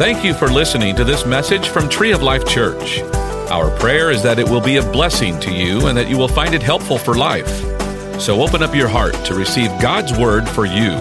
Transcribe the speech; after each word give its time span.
Thank 0.00 0.24
you 0.24 0.32
for 0.32 0.48
listening 0.48 0.96
to 0.96 1.04
this 1.04 1.26
message 1.26 1.68
from 1.68 1.86
Tree 1.86 2.12
of 2.12 2.22
Life 2.22 2.46
Church. 2.46 3.00
Our 3.50 3.70
prayer 3.78 4.10
is 4.10 4.22
that 4.22 4.38
it 4.38 4.48
will 4.48 4.62
be 4.62 4.78
a 4.78 4.82
blessing 4.82 5.38
to 5.40 5.52
you 5.52 5.88
and 5.88 5.98
that 5.98 6.08
you 6.08 6.16
will 6.16 6.26
find 6.26 6.54
it 6.54 6.62
helpful 6.62 6.96
for 6.96 7.14
life. 7.14 7.50
So 8.18 8.40
open 8.40 8.62
up 8.62 8.74
your 8.74 8.88
heart 8.88 9.12
to 9.26 9.34
receive 9.34 9.68
God's 9.78 10.16
word 10.16 10.48
for 10.48 10.64
you. 10.64 10.92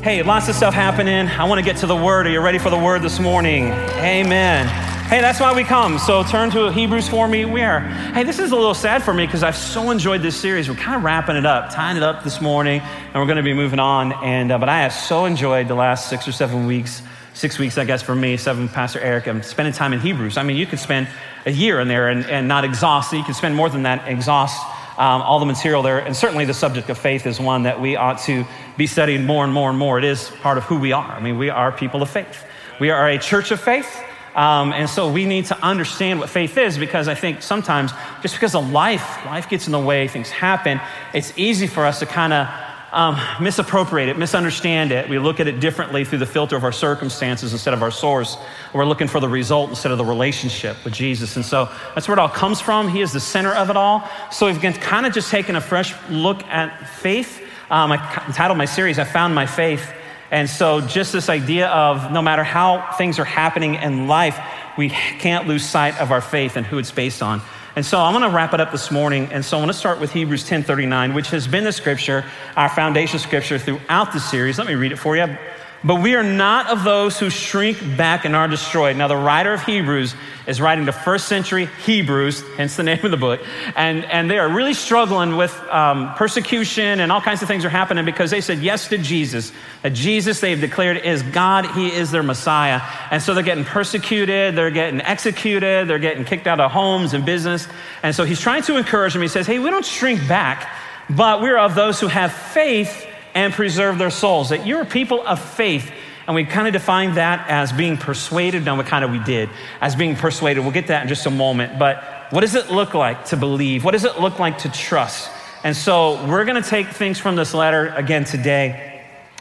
Hey, 0.00 0.22
lots 0.22 0.48
of 0.48 0.54
stuff 0.54 0.72
happening. 0.72 1.28
I 1.28 1.44
want 1.44 1.58
to 1.58 1.64
get 1.64 1.76
to 1.80 1.86
the 1.86 1.94
word. 1.94 2.26
Are 2.26 2.30
you 2.30 2.40
ready 2.40 2.58
for 2.58 2.70
the 2.70 2.78
word 2.78 3.02
this 3.02 3.20
morning? 3.20 3.66
Amen. 3.66 4.89
Hey, 5.10 5.20
that's 5.20 5.40
why 5.40 5.52
we 5.52 5.64
come. 5.64 5.98
So 5.98 6.22
turn 6.22 6.52
to 6.52 6.70
Hebrews 6.70 7.08
for 7.08 7.26
me. 7.26 7.44
Where? 7.44 7.80
Hey, 7.80 8.22
this 8.22 8.38
is 8.38 8.52
a 8.52 8.54
little 8.54 8.74
sad 8.74 9.02
for 9.02 9.12
me 9.12 9.26
because 9.26 9.42
I've 9.42 9.56
so 9.56 9.90
enjoyed 9.90 10.22
this 10.22 10.36
series. 10.36 10.68
We're 10.68 10.76
kind 10.76 10.96
of 10.96 11.02
wrapping 11.02 11.34
it 11.34 11.44
up, 11.44 11.74
tying 11.74 11.96
it 11.96 12.04
up 12.04 12.22
this 12.22 12.40
morning, 12.40 12.80
and 12.80 13.14
we're 13.16 13.24
going 13.24 13.36
to 13.36 13.42
be 13.42 13.52
moving 13.52 13.80
on. 13.80 14.12
And 14.12 14.52
uh, 14.52 14.58
but 14.58 14.68
I 14.68 14.82
have 14.82 14.92
so 14.92 15.24
enjoyed 15.24 15.66
the 15.66 15.74
last 15.74 16.08
six 16.08 16.28
or 16.28 16.32
seven 16.32 16.64
weeks, 16.64 17.02
six 17.34 17.58
weeks, 17.58 17.76
I 17.76 17.84
guess, 17.86 18.02
for 18.02 18.14
me, 18.14 18.36
seven, 18.36 18.68
Pastor 18.68 19.00
Eric. 19.00 19.26
I'm 19.26 19.42
spending 19.42 19.74
time 19.74 19.92
in 19.92 19.98
Hebrews. 19.98 20.36
I 20.36 20.44
mean, 20.44 20.56
you 20.56 20.64
could 20.64 20.78
spend 20.78 21.08
a 21.44 21.50
year 21.50 21.80
in 21.80 21.88
there 21.88 22.08
and, 22.08 22.24
and 22.26 22.46
not 22.46 22.62
exhaust. 22.62 23.12
You 23.12 23.24
could 23.24 23.34
spend 23.34 23.56
more 23.56 23.68
than 23.68 23.82
that, 23.82 24.06
exhaust 24.06 24.64
um, 24.96 25.22
all 25.22 25.40
the 25.40 25.44
material 25.44 25.82
there. 25.82 25.98
And 25.98 26.14
certainly 26.14 26.44
the 26.44 26.54
subject 26.54 26.88
of 26.88 26.96
faith 26.96 27.26
is 27.26 27.40
one 27.40 27.64
that 27.64 27.80
we 27.80 27.96
ought 27.96 28.20
to 28.26 28.46
be 28.76 28.86
studying 28.86 29.26
more 29.26 29.42
and 29.42 29.52
more 29.52 29.70
and 29.70 29.78
more. 29.78 29.98
It 29.98 30.04
is 30.04 30.30
part 30.40 30.56
of 30.56 30.62
who 30.62 30.78
we 30.78 30.92
are. 30.92 31.10
I 31.10 31.18
mean, 31.18 31.36
we 31.36 31.50
are 31.50 31.72
people 31.72 32.00
of 32.00 32.10
faith. 32.10 32.44
We 32.78 32.90
are 32.90 33.08
a 33.08 33.18
church 33.18 33.50
of 33.50 33.60
faith. 33.60 34.04
Um, 34.34 34.72
and 34.72 34.88
so 34.88 35.10
we 35.10 35.26
need 35.26 35.46
to 35.46 35.64
understand 35.64 36.20
what 36.20 36.28
faith 36.28 36.56
is 36.56 36.78
because 36.78 37.08
I 37.08 37.14
think 37.14 37.42
sometimes 37.42 37.92
just 38.22 38.34
because 38.34 38.54
of 38.54 38.70
life, 38.70 39.24
life 39.26 39.48
gets 39.48 39.66
in 39.66 39.72
the 39.72 39.80
way, 39.80 40.06
things 40.06 40.30
happen, 40.30 40.80
it's 41.12 41.32
easy 41.36 41.66
for 41.66 41.84
us 41.84 41.98
to 41.98 42.06
kind 42.06 42.32
of 42.32 42.48
um, 42.92 43.20
misappropriate 43.40 44.08
it, 44.08 44.18
misunderstand 44.18 44.92
it. 44.92 45.08
We 45.08 45.18
look 45.18 45.38
at 45.40 45.46
it 45.46 45.60
differently 45.60 46.04
through 46.04 46.18
the 46.18 46.26
filter 46.26 46.56
of 46.56 46.64
our 46.64 46.72
circumstances 46.72 47.52
instead 47.52 47.74
of 47.74 47.82
our 47.82 47.90
source. 47.90 48.36
We're 48.72 48.84
looking 48.84 49.08
for 49.08 49.20
the 49.20 49.28
result 49.28 49.70
instead 49.70 49.92
of 49.92 49.98
the 49.98 50.04
relationship 50.04 50.76
with 50.84 50.94
Jesus. 50.94 51.36
And 51.36 51.44
so 51.44 51.68
that's 51.94 52.08
where 52.08 52.18
it 52.18 52.20
all 52.20 52.28
comes 52.28 52.60
from. 52.60 52.88
He 52.88 53.00
is 53.00 53.12
the 53.12 53.20
center 53.20 53.52
of 53.52 53.70
it 53.70 53.76
all. 53.76 54.08
So 54.32 54.46
we've 54.46 54.60
kind 54.80 55.06
of 55.06 55.12
just 55.12 55.30
taken 55.30 55.56
a 55.56 55.60
fresh 55.60 55.94
look 56.08 56.42
at 56.44 56.88
faith. 56.88 57.42
Um, 57.70 57.92
I 57.92 58.24
entitled 58.26 58.58
my 58.58 58.64
series, 58.64 58.98
I 58.98 59.04
Found 59.04 59.34
My 59.34 59.46
Faith. 59.46 59.92
And 60.30 60.48
so, 60.48 60.80
just 60.80 61.12
this 61.12 61.28
idea 61.28 61.68
of 61.68 62.12
no 62.12 62.22
matter 62.22 62.44
how 62.44 62.92
things 62.92 63.18
are 63.18 63.24
happening 63.24 63.74
in 63.74 64.06
life, 64.06 64.38
we 64.78 64.88
can't 64.88 65.48
lose 65.48 65.64
sight 65.64 66.00
of 66.00 66.12
our 66.12 66.20
faith 66.20 66.56
and 66.56 66.64
who 66.64 66.78
it's 66.78 66.92
based 66.92 67.22
on. 67.22 67.42
And 67.76 67.86
so 67.86 68.00
I'm 68.00 68.12
going 68.12 68.28
to 68.28 68.34
wrap 68.34 68.52
it 68.52 68.60
up 68.60 68.72
this 68.72 68.90
morning. 68.90 69.28
And 69.32 69.44
so 69.44 69.56
I 69.56 69.60
want 69.60 69.72
to 69.72 69.78
start 69.78 70.00
with 70.00 70.12
Hebrews 70.12 70.44
10:39, 70.48 71.14
which 71.14 71.30
has 71.30 71.46
been 71.46 71.64
the 71.64 71.72
scripture, 71.72 72.24
our 72.56 72.68
foundation 72.68 73.18
scripture 73.18 73.58
throughout 73.58 74.12
the 74.12 74.20
series. 74.20 74.58
Let 74.58 74.66
me 74.66 74.74
read 74.74 74.92
it 74.92 74.96
for 74.96 75.16
you. 75.16 75.36
But 75.82 76.02
we 76.02 76.14
are 76.14 76.22
not 76.22 76.66
of 76.66 76.84
those 76.84 77.18
who 77.18 77.30
shrink 77.30 77.78
back 77.96 78.26
and 78.26 78.36
are 78.36 78.46
destroyed. 78.46 78.98
Now, 78.98 79.08
the 79.08 79.16
writer 79.16 79.54
of 79.54 79.62
Hebrews 79.62 80.14
is 80.46 80.60
writing 80.60 80.84
the 80.84 80.92
first 80.92 81.26
century 81.26 81.70
Hebrews, 81.86 82.42
hence 82.58 82.76
the 82.76 82.82
name 82.82 83.02
of 83.02 83.10
the 83.10 83.16
book. 83.16 83.40
And, 83.76 84.04
and 84.04 84.30
they 84.30 84.38
are 84.38 84.48
really 84.48 84.74
struggling 84.74 85.38
with 85.38 85.58
um, 85.70 86.12
persecution 86.16 87.00
and 87.00 87.10
all 87.10 87.22
kinds 87.22 87.40
of 87.40 87.48
things 87.48 87.64
are 87.64 87.70
happening 87.70 88.04
because 88.04 88.30
they 88.30 88.42
said 88.42 88.58
yes 88.58 88.88
to 88.88 88.98
Jesus. 88.98 89.52
That 89.80 89.94
Jesus, 89.94 90.40
they've 90.40 90.60
declared, 90.60 90.98
is 90.98 91.22
God. 91.22 91.64
He 91.64 91.90
is 91.90 92.10
their 92.10 92.22
Messiah. 92.22 92.82
And 93.10 93.22
so 93.22 93.32
they're 93.32 93.42
getting 93.42 93.64
persecuted, 93.64 94.56
they're 94.56 94.70
getting 94.70 95.00
executed, 95.00 95.88
they're 95.88 95.98
getting 95.98 96.26
kicked 96.26 96.46
out 96.46 96.60
of 96.60 96.70
homes 96.70 97.14
and 97.14 97.24
business. 97.24 97.66
And 98.02 98.14
so 98.14 98.24
he's 98.24 98.40
trying 98.40 98.62
to 98.64 98.76
encourage 98.76 99.14
them. 99.14 99.22
He 99.22 99.28
says, 99.28 99.46
hey, 99.46 99.58
we 99.58 99.70
don't 99.70 99.86
shrink 99.86 100.28
back, 100.28 100.68
but 101.08 101.40
we're 101.40 101.56
of 101.56 101.74
those 101.74 101.98
who 102.00 102.08
have 102.08 102.32
faith 102.32 103.06
and 103.34 103.52
preserve 103.52 103.98
their 103.98 104.10
souls. 104.10 104.50
That 104.50 104.66
you're 104.66 104.84
people 104.84 105.26
of 105.26 105.40
faith. 105.40 105.90
And 106.26 106.34
we 106.34 106.44
kind 106.44 106.68
of 106.68 106.72
define 106.72 107.14
that 107.14 107.48
as 107.48 107.72
being 107.72 107.96
persuaded. 107.96 108.64
No, 108.64 108.76
we 108.76 108.84
kind 108.84 109.04
of 109.04 109.10
we 109.10 109.18
did 109.18 109.48
as 109.80 109.96
being 109.96 110.14
persuaded. 110.14 110.60
We'll 110.60 110.70
get 110.70 110.86
that 110.88 111.02
in 111.02 111.08
just 111.08 111.26
a 111.26 111.30
moment. 111.30 111.78
But 111.78 112.04
what 112.30 112.42
does 112.42 112.54
it 112.54 112.70
look 112.70 112.94
like 112.94 113.24
to 113.26 113.36
believe? 113.36 113.84
What 113.84 113.92
does 113.92 114.04
it 114.04 114.20
look 114.20 114.38
like 114.38 114.58
to 114.58 114.70
trust? 114.70 115.30
And 115.64 115.76
so 115.76 116.24
we're 116.26 116.44
going 116.44 116.62
to 116.62 116.68
take 116.68 116.88
things 116.88 117.18
from 117.18 117.36
this 117.36 117.52
letter 117.52 117.88
again 117.88 118.24
today 118.24 118.90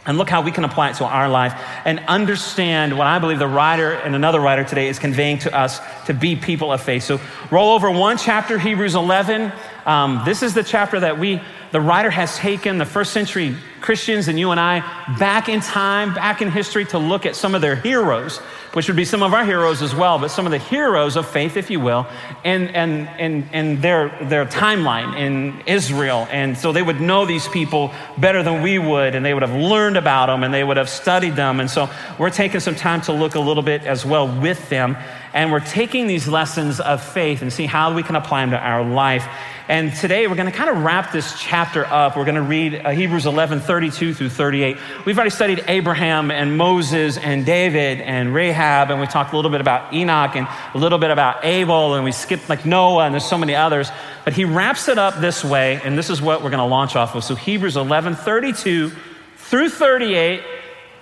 and 0.05 0.17
look 0.17 0.29
how 0.29 0.41
we 0.41 0.51
can 0.51 0.63
apply 0.63 0.89
it 0.89 0.95
to 0.95 1.05
our 1.05 1.29
life 1.29 1.53
and 1.85 1.99
understand 2.07 2.97
what 2.97 3.05
I 3.05 3.19
believe 3.19 3.37
the 3.37 3.47
writer 3.47 3.91
and 3.91 4.15
another 4.15 4.39
writer 4.39 4.63
today 4.63 4.87
is 4.87 4.97
conveying 4.97 5.37
to 5.39 5.55
us 5.55 5.79
to 6.07 6.13
be 6.13 6.35
people 6.35 6.71
of 6.71 6.81
faith. 6.81 7.03
So 7.03 7.21
roll 7.51 7.73
over 7.73 7.91
one 7.91 8.17
chapter, 8.17 8.57
Hebrews 8.57 8.95
11. 8.95 9.51
Um, 9.85 10.21
this 10.25 10.43
is 10.43 10.53
the 10.53 10.63
chapter 10.63 10.99
that 10.99 11.19
we, 11.19 11.41
the 11.71 11.81
writer 11.81 12.09
has 12.09 12.37
taken 12.37 12.77
the 12.77 12.85
first 12.85 13.13
century 13.13 13.55
Christians 13.81 14.27
and 14.27 14.39
you 14.39 14.51
and 14.51 14.59
I 14.59 14.79
back 15.17 15.49
in 15.49 15.61
time, 15.61 16.13
back 16.13 16.41
in 16.41 16.51
history 16.51 16.85
to 16.85 16.97
look 16.97 17.25
at 17.25 17.35
some 17.35 17.55
of 17.55 17.61
their 17.61 17.75
heroes, 17.75 18.37
which 18.73 18.87
would 18.87 18.97
be 18.97 19.05
some 19.05 19.23
of 19.23 19.33
our 19.33 19.45
heroes 19.45 19.81
as 19.81 19.95
well, 19.95 20.19
but 20.19 20.29
some 20.29 20.45
of 20.45 20.51
the 20.51 20.59
heroes 20.59 21.15
of 21.15 21.27
faith, 21.27 21.57
if 21.57 21.69
you 21.69 21.79
will, 21.79 22.05
and, 22.43 22.69
and, 22.75 23.07
and, 23.07 23.49
and 23.51 23.81
their, 23.81 24.09
their 24.23 24.45
timeline 24.45 25.17
in 25.17 25.61
Israel. 25.65 26.27
And 26.29 26.57
so 26.57 26.71
they 26.71 26.81
would 26.81 27.01
know 27.01 27.25
these 27.25 27.47
people 27.47 27.93
better 28.17 28.43
than 28.43 28.61
we 28.61 28.77
would, 28.77 29.15
and 29.15 29.25
they 29.25 29.33
would 29.33 29.43
have 29.43 29.55
learned 29.55 29.97
about 29.97 30.27
them 30.27 30.43
and 30.43 30.53
they 30.53 30.63
would 30.63 30.77
have 30.77 30.89
studied 30.89 31.35
them. 31.35 31.59
And 31.59 31.69
so 31.69 31.89
we're 32.17 32.29
taking 32.29 32.59
some 32.59 32.75
time 32.75 33.01
to 33.01 33.13
look 33.13 33.35
a 33.35 33.39
little 33.39 33.63
bit 33.63 33.83
as 33.83 34.05
well 34.05 34.27
with 34.27 34.69
them. 34.69 34.97
And 35.33 35.51
we're 35.51 35.59
taking 35.59 36.07
these 36.07 36.27
lessons 36.27 36.79
of 36.79 37.03
faith 37.03 37.41
and 37.41 37.53
see 37.53 37.65
how 37.65 37.93
we 37.93 38.03
can 38.03 38.15
apply 38.15 38.41
them 38.41 38.51
to 38.51 38.59
our 38.59 38.83
life. 38.83 39.27
And 39.69 39.93
today 39.93 40.25
we're 40.25 40.35
going 40.35 40.51
to 40.51 40.57
kind 40.57 40.71
of 40.71 40.83
wrap 40.83 41.11
this 41.11 41.39
chapter 41.39 41.85
up. 41.85 42.17
We're 42.17 42.25
going 42.25 42.33
to 42.33 42.41
read 42.41 42.73
uh, 42.83 42.89
Hebrews 42.89 43.27
11, 43.27 43.59
32 43.59 44.15
through 44.15 44.29
38. 44.29 44.77
We've 45.05 45.15
already 45.15 45.29
studied 45.29 45.63
Abraham 45.67 46.31
and 46.31 46.57
Moses 46.57 47.19
and 47.19 47.45
David 47.45 48.01
and 48.01 48.33
Rahab, 48.33 48.89
and 48.89 48.99
we 48.99 49.05
talked 49.05 49.31
a 49.31 49.35
little 49.35 49.51
bit 49.51 49.61
about 49.61 49.93
Enoch 49.93 50.35
and 50.35 50.47
a 50.73 50.77
little 50.79 50.97
bit 50.97 51.11
about 51.11 51.45
Abel, 51.45 51.93
and 51.93 52.03
we 52.03 52.11
skipped 52.11 52.49
like 52.49 52.65
Noah, 52.65 53.05
and 53.05 53.13
there's 53.13 53.27
so 53.27 53.37
many 53.37 53.53
others. 53.53 53.91
But 54.25 54.33
he 54.33 54.43
wraps 54.43 54.87
it 54.87 54.97
up 54.97 55.21
this 55.21 55.45
way, 55.45 55.79
and 55.83 55.95
this 55.95 56.09
is 56.09 56.19
what 56.19 56.41
we're 56.41 56.49
going 56.49 56.57
to 56.57 56.65
launch 56.65 56.95
off 56.95 57.13
of. 57.13 57.23
So 57.23 57.35
Hebrews 57.35 57.77
11, 57.77 58.15
32 58.15 58.91
through 59.37 59.69
38, 59.69 60.41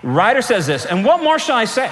writer 0.04 0.42
says 0.42 0.68
this, 0.68 0.86
and 0.86 1.06
what 1.06 1.24
more 1.24 1.40
shall 1.40 1.56
I 1.56 1.64
say? 1.64 1.90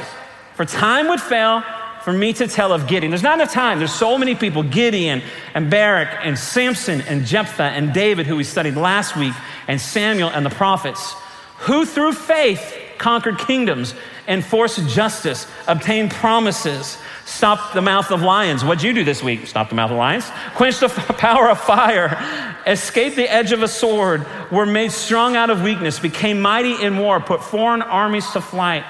For 0.56 0.66
time 0.66 1.08
would 1.08 1.22
fail 1.22 1.64
for 2.06 2.14
me 2.14 2.32
to 2.32 2.48
tell 2.48 2.72
of 2.72 2.86
Gideon. 2.86 3.10
There's 3.10 3.24
not 3.24 3.40
enough 3.40 3.52
time. 3.52 3.80
There's 3.80 3.92
so 3.92 4.16
many 4.16 4.36
people 4.36 4.62
Gideon 4.62 5.24
and 5.56 5.72
Barak 5.72 6.20
and 6.22 6.38
Samson 6.38 7.02
and 7.02 7.26
Jephthah 7.26 7.64
and 7.64 7.96
David, 7.96 8.28
who 8.28 8.36
we 8.36 8.44
studied 8.44 8.76
last 8.76 9.18
week, 9.18 9.34
and 9.68 9.82
Samuel 9.82 10.30
and 10.30 10.46
the 10.46 10.52
prophets, 10.52 11.16
who 11.62 11.84
through 11.84 12.14
faith 12.14 12.78
conquered 13.00 13.40
kingdoms, 13.40 13.96
enforced 14.28 14.88
justice, 14.88 15.48
obtained 15.68 16.12
promises, 16.12 17.00
stopped 17.26 17.74
the 17.74 17.82
mouth 17.82 18.12
of 18.12 18.22
lions. 18.22 18.64
What'd 18.64 18.84
you 18.84 18.94
do 18.94 19.04
this 19.04 19.24
week? 19.24 19.48
Stop 19.48 19.70
the 19.70 19.76
mouth 19.76 19.90
of 19.90 19.98
lions. 19.98 20.30
Quenched 20.54 20.82
the 20.82 20.90
power 21.18 21.50
of 21.50 21.60
fire, 21.60 22.64
escaped 22.68 23.16
the 23.16 23.28
edge 23.28 23.52
of 23.52 23.64
a 23.64 23.68
sword, 23.68 24.28
were 24.52 24.68
made 24.68 24.92
strong 24.92 25.36
out 25.36 25.50
of 25.50 25.64
weakness, 25.64 25.98
became 25.98 26.40
mighty 26.40 26.80
in 26.80 27.00
war, 27.00 27.20
put 27.20 27.44
foreign 27.44 27.82
armies 27.82 28.30
to 28.34 28.42
flight 28.42 28.86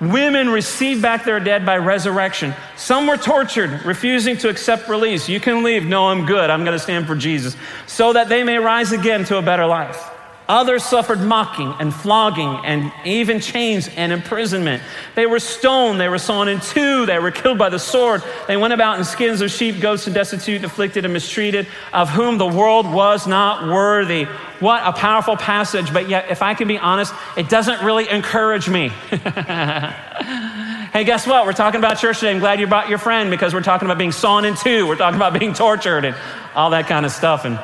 Women 0.00 0.48
received 0.48 1.02
back 1.02 1.24
their 1.24 1.40
dead 1.40 1.64
by 1.64 1.78
resurrection. 1.78 2.54
Some 2.76 3.06
were 3.06 3.16
tortured, 3.16 3.84
refusing 3.84 4.36
to 4.38 4.48
accept 4.48 4.88
release. 4.88 5.28
You 5.28 5.40
can 5.40 5.62
leave. 5.62 5.84
No, 5.84 6.08
I'm 6.08 6.26
good. 6.26 6.50
I'm 6.50 6.64
going 6.64 6.76
to 6.76 6.82
stand 6.82 7.06
for 7.06 7.14
Jesus. 7.14 7.56
So 7.86 8.12
that 8.12 8.28
they 8.28 8.42
may 8.42 8.58
rise 8.58 8.92
again 8.92 9.24
to 9.26 9.38
a 9.38 9.42
better 9.42 9.66
life. 9.66 10.13
Others 10.46 10.84
suffered 10.84 11.20
mocking 11.20 11.74
and 11.80 11.94
flogging 11.94 12.60
and 12.66 12.92
even 13.06 13.40
chains 13.40 13.88
and 13.96 14.12
imprisonment. 14.12 14.82
They 15.14 15.24
were 15.24 15.38
stoned, 15.38 15.98
they 15.98 16.10
were 16.10 16.18
sawn 16.18 16.48
in 16.48 16.60
two, 16.60 17.06
they 17.06 17.18
were 17.18 17.30
killed 17.30 17.56
by 17.56 17.70
the 17.70 17.78
sword. 17.78 18.22
They 18.46 18.58
went 18.58 18.74
about 18.74 18.98
in 18.98 19.04
skins 19.06 19.40
of 19.40 19.50
sheep, 19.50 19.80
goats, 19.80 20.06
and 20.06 20.14
destitute, 20.14 20.62
afflicted, 20.62 21.06
and 21.06 21.14
mistreated, 21.14 21.66
of 21.94 22.10
whom 22.10 22.36
the 22.36 22.46
world 22.46 22.90
was 22.90 23.26
not 23.26 23.72
worthy. 23.72 24.24
What 24.60 24.82
a 24.84 24.92
powerful 24.92 25.36
passage, 25.36 25.90
but 25.94 26.10
yet, 26.10 26.30
if 26.30 26.42
I 26.42 26.52
can 26.52 26.68
be 26.68 26.76
honest, 26.76 27.14
it 27.38 27.48
doesn't 27.48 27.82
really 27.82 28.06
encourage 28.10 28.68
me. 28.68 28.88
hey, 29.10 31.04
guess 31.04 31.26
what? 31.26 31.46
We're 31.46 31.54
talking 31.54 31.78
about 31.78 31.96
church 31.98 32.20
today. 32.20 32.32
I'm 32.32 32.38
glad 32.38 32.60
you 32.60 32.66
brought 32.66 32.90
your 32.90 32.98
friend 32.98 33.30
because 33.30 33.54
we're 33.54 33.62
talking 33.62 33.86
about 33.86 33.96
being 33.96 34.12
sawn 34.12 34.44
in 34.44 34.56
two, 34.56 34.86
we're 34.86 34.96
talking 34.96 35.16
about 35.16 35.38
being 35.38 35.54
tortured 35.54 36.04
and 36.04 36.14
all 36.54 36.68
that 36.70 36.86
kind 36.86 37.06
of 37.06 37.12
stuff. 37.12 37.46
And 37.46 37.58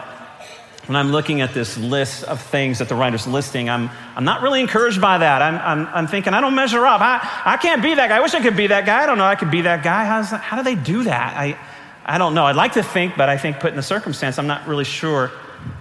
when 0.90 0.96
I'm 0.96 1.12
looking 1.12 1.40
at 1.40 1.54
this 1.54 1.78
list 1.78 2.24
of 2.24 2.42
things 2.42 2.80
that 2.80 2.88
the 2.88 2.96
writer's 2.96 3.24
listing, 3.24 3.70
I'm, 3.70 3.90
I'm 4.16 4.24
not 4.24 4.42
really 4.42 4.60
encouraged 4.60 5.00
by 5.00 5.18
that. 5.18 5.40
I'm, 5.40 5.54
I'm, 5.54 5.94
I'm 5.94 6.06
thinking, 6.08 6.34
I 6.34 6.40
don't 6.40 6.56
measure 6.56 6.84
up. 6.84 7.00
I, 7.00 7.20
I 7.44 7.58
can't 7.58 7.80
be 7.80 7.94
that 7.94 8.08
guy. 8.08 8.16
I 8.16 8.20
wish 8.20 8.34
I 8.34 8.42
could 8.42 8.56
be 8.56 8.66
that 8.66 8.86
guy. 8.86 9.04
I 9.04 9.06
don't 9.06 9.16
know 9.16 9.24
I 9.24 9.36
could 9.36 9.52
be 9.52 9.60
that 9.60 9.84
guy. 9.84 10.04
How's 10.04 10.30
how 10.30 10.56
do 10.56 10.64
they 10.64 10.74
do 10.74 11.04
that? 11.04 11.36
I, 11.36 11.56
I 12.04 12.18
don't 12.18 12.34
know. 12.34 12.44
I'd 12.44 12.56
like 12.56 12.72
to 12.72 12.82
think, 12.82 13.16
but 13.16 13.28
I 13.28 13.38
think 13.38 13.60
put 13.60 13.70
in 13.70 13.76
the 13.76 13.84
circumstance, 13.84 14.36
I'm 14.36 14.48
not 14.48 14.66
really 14.66 14.82
sure 14.82 15.30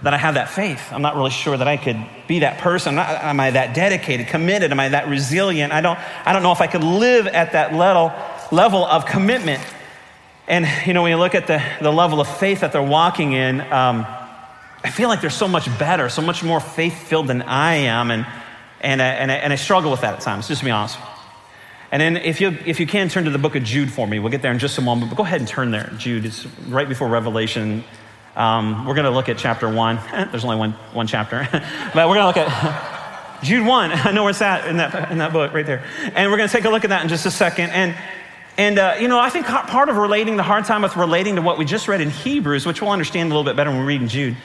that 0.04 0.14
I 0.14 0.16
have 0.16 0.34
that 0.34 0.48
faith. 0.48 0.80
I'm 0.92 1.02
not 1.02 1.16
really 1.16 1.32
sure 1.32 1.56
that 1.56 1.66
I 1.66 1.76
could 1.76 1.98
be 2.28 2.38
that 2.38 2.58
person. 2.60 2.94
Not, 2.94 3.08
am 3.08 3.40
I 3.40 3.50
that 3.50 3.74
dedicated, 3.74 4.28
committed? 4.28 4.70
Am 4.70 4.78
I 4.78 4.90
that 4.90 5.08
resilient? 5.08 5.72
I 5.72 5.80
don't, 5.80 5.98
I 6.24 6.32
don't 6.32 6.44
know 6.44 6.52
if 6.52 6.60
I 6.60 6.68
could 6.68 6.84
live 6.84 7.26
at 7.26 7.50
that 7.54 7.74
level, 7.74 8.12
level 8.56 8.84
of 8.84 9.06
commitment. 9.06 9.60
And, 10.46 10.68
you 10.86 10.92
know, 10.92 11.02
when 11.02 11.10
you 11.10 11.18
look 11.18 11.34
at 11.34 11.48
the, 11.48 11.60
the 11.82 11.90
level 11.90 12.20
of 12.20 12.28
faith 12.38 12.60
that 12.60 12.70
they're 12.70 12.80
walking 12.80 13.32
in, 13.32 13.60
um, 13.72 14.06
I 14.82 14.90
feel 14.90 15.08
like 15.08 15.20
they're 15.20 15.30
so 15.30 15.48
much 15.48 15.66
better, 15.78 16.08
so 16.08 16.22
much 16.22 16.42
more 16.42 16.60
faith 16.60 17.06
filled 17.06 17.26
than 17.26 17.42
I 17.42 17.74
am. 17.74 18.10
And 18.10 18.26
And, 18.80 19.00
uh, 19.00 19.04
and, 19.04 19.30
and 19.30 19.52
I 19.52 19.56
struggle 19.56 19.90
with 19.90 20.00
that 20.00 20.14
at 20.14 20.20
times, 20.20 20.48
just 20.48 20.60
to 20.60 20.64
be 20.64 20.70
honest. 20.70 20.98
And 21.92 22.00
then 22.00 22.16
if 22.16 22.40
you, 22.40 22.56
if 22.64 22.80
you 22.80 22.86
can, 22.86 23.08
turn 23.08 23.24
to 23.24 23.30
the 23.30 23.38
book 23.38 23.56
of 23.56 23.64
Jude 23.64 23.92
for 23.92 24.06
me. 24.06 24.18
We'll 24.18 24.30
get 24.30 24.42
there 24.42 24.52
in 24.52 24.58
just 24.58 24.78
a 24.78 24.80
moment, 24.82 25.10
but 25.10 25.16
go 25.16 25.24
ahead 25.24 25.40
and 25.40 25.48
turn 25.48 25.70
there. 25.70 25.92
Jude, 25.98 26.24
it's 26.24 26.46
right 26.68 26.88
before 26.88 27.08
Revelation. 27.08 27.84
Um, 28.36 28.86
we're 28.86 28.94
going 28.94 29.04
to 29.06 29.10
look 29.10 29.28
at 29.28 29.38
chapter 29.38 29.68
one. 29.68 29.96
There's 30.30 30.44
only 30.44 30.56
one, 30.56 30.72
one 30.92 31.06
chapter, 31.06 31.46
but 31.52 32.08
we're 32.08 32.14
going 32.14 32.32
to 32.32 32.40
look 32.40 32.48
at 32.48 33.42
Jude 33.42 33.66
1. 33.66 33.92
I 33.92 34.12
know 34.12 34.22
where 34.22 34.30
it's 34.30 34.42
at 34.42 34.66
in 34.68 34.76
that, 34.76 35.10
in 35.10 35.18
that 35.18 35.32
book 35.32 35.52
right 35.52 35.66
there. 35.66 35.84
And 36.14 36.30
we're 36.30 36.36
going 36.36 36.48
to 36.48 36.52
take 36.52 36.64
a 36.64 36.70
look 36.70 36.84
at 36.84 36.90
that 36.90 37.02
in 37.02 37.08
just 37.08 37.26
a 37.26 37.30
second. 37.30 37.70
And, 37.70 37.96
and 38.56 38.78
uh, 38.78 38.96
you 39.00 39.08
know, 39.08 39.18
I 39.18 39.30
think 39.30 39.46
part 39.46 39.88
of 39.88 39.96
relating 39.96 40.36
the 40.36 40.42
hard 40.42 40.66
time 40.66 40.82
with 40.82 40.96
relating 40.96 41.36
to 41.36 41.42
what 41.42 41.58
we 41.58 41.64
just 41.64 41.88
read 41.88 42.00
in 42.00 42.10
Hebrews, 42.10 42.66
which 42.66 42.80
we'll 42.80 42.90
understand 42.90 43.32
a 43.32 43.34
little 43.34 43.44
bit 43.44 43.56
better 43.56 43.70
when 43.70 43.80
we 43.80 43.86
read 43.86 44.02
in 44.02 44.08
Jude, 44.08 44.36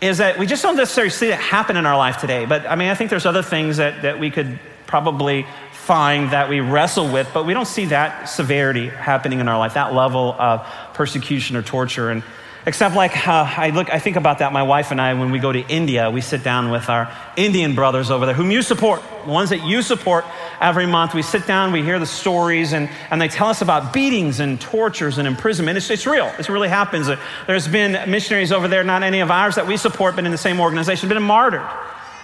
is 0.00 0.18
that 0.18 0.38
we 0.38 0.46
just 0.46 0.62
don't 0.62 0.76
necessarily 0.76 1.10
see 1.10 1.28
it 1.28 1.38
happen 1.38 1.76
in 1.76 1.86
our 1.86 1.96
life 1.96 2.18
today. 2.18 2.44
But 2.46 2.66
I 2.66 2.76
mean, 2.76 2.88
I 2.88 2.94
think 2.94 3.10
there's 3.10 3.26
other 3.26 3.42
things 3.42 3.78
that, 3.78 4.02
that 4.02 4.18
we 4.18 4.30
could 4.30 4.58
probably 4.86 5.46
find 5.72 6.30
that 6.30 6.48
we 6.48 6.60
wrestle 6.60 7.10
with, 7.12 7.28
but 7.34 7.44
we 7.44 7.54
don't 7.54 7.66
see 7.66 7.86
that 7.86 8.24
severity 8.24 8.88
happening 8.88 9.40
in 9.40 9.48
our 9.48 9.58
life, 9.58 9.74
that 9.74 9.94
level 9.94 10.32
of 10.38 10.66
persecution 10.94 11.56
or 11.56 11.62
torture. 11.62 12.10
And 12.10 12.22
except 12.66 12.94
like 12.94 13.26
uh, 13.28 13.44
I 13.56 13.70
look, 13.70 13.92
I 13.92 13.98
think 13.98 14.16
about 14.16 14.38
that. 14.38 14.52
My 14.52 14.62
wife 14.62 14.90
and 14.90 15.00
I, 15.00 15.14
when 15.14 15.30
we 15.30 15.38
go 15.38 15.52
to 15.52 15.60
India, 15.60 16.10
we 16.10 16.20
sit 16.20 16.42
down 16.42 16.70
with 16.70 16.88
our 16.88 17.12
Indian 17.36 17.74
brothers 17.74 18.10
over 18.10 18.26
there, 18.26 18.34
whom 18.34 18.50
you 18.50 18.62
support, 18.62 19.02
the 19.24 19.30
ones 19.30 19.50
that 19.50 19.64
you 19.64 19.82
support 19.82 20.24
every 20.60 20.86
month. 20.86 21.14
We 21.14 21.22
sit 21.22 21.46
down, 21.46 21.72
we 21.72 21.82
hear 21.82 21.98
the 21.98 22.06
stories, 22.06 22.72
and, 22.72 22.88
and 23.10 23.20
they 23.20 23.28
tell 23.28 23.48
us 23.48 23.60
about 23.62 23.92
beatings 23.92 24.40
and 24.40 24.60
tortures 24.60 25.18
and 25.18 25.28
imprisonment. 25.28 25.76
It's, 25.76 25.90
it's 25.90 26.06
real. 26.06 26.26
It 26.38 26.48
really 26.48 26.68
happens. 26.68 27.08
There's 27.46 27.68
been 27.68 28.10
missionaries 28.10 28.52
over 28.52 28.68
there, 28.68 28.84
not 28.84 29.02
any 29.02 29.20
of 29.20 29.30
ours 29.30 29.56
that 29.56 29.66
we 29.66 29.76
support, 29.76 30.16
but 30.16 30.24
in 30.24 30.30
the 30.30 30.38
same 30.38 30.60
organization, 30.60 31.08
been 31.08 31.22
martyred. 31.22 31.68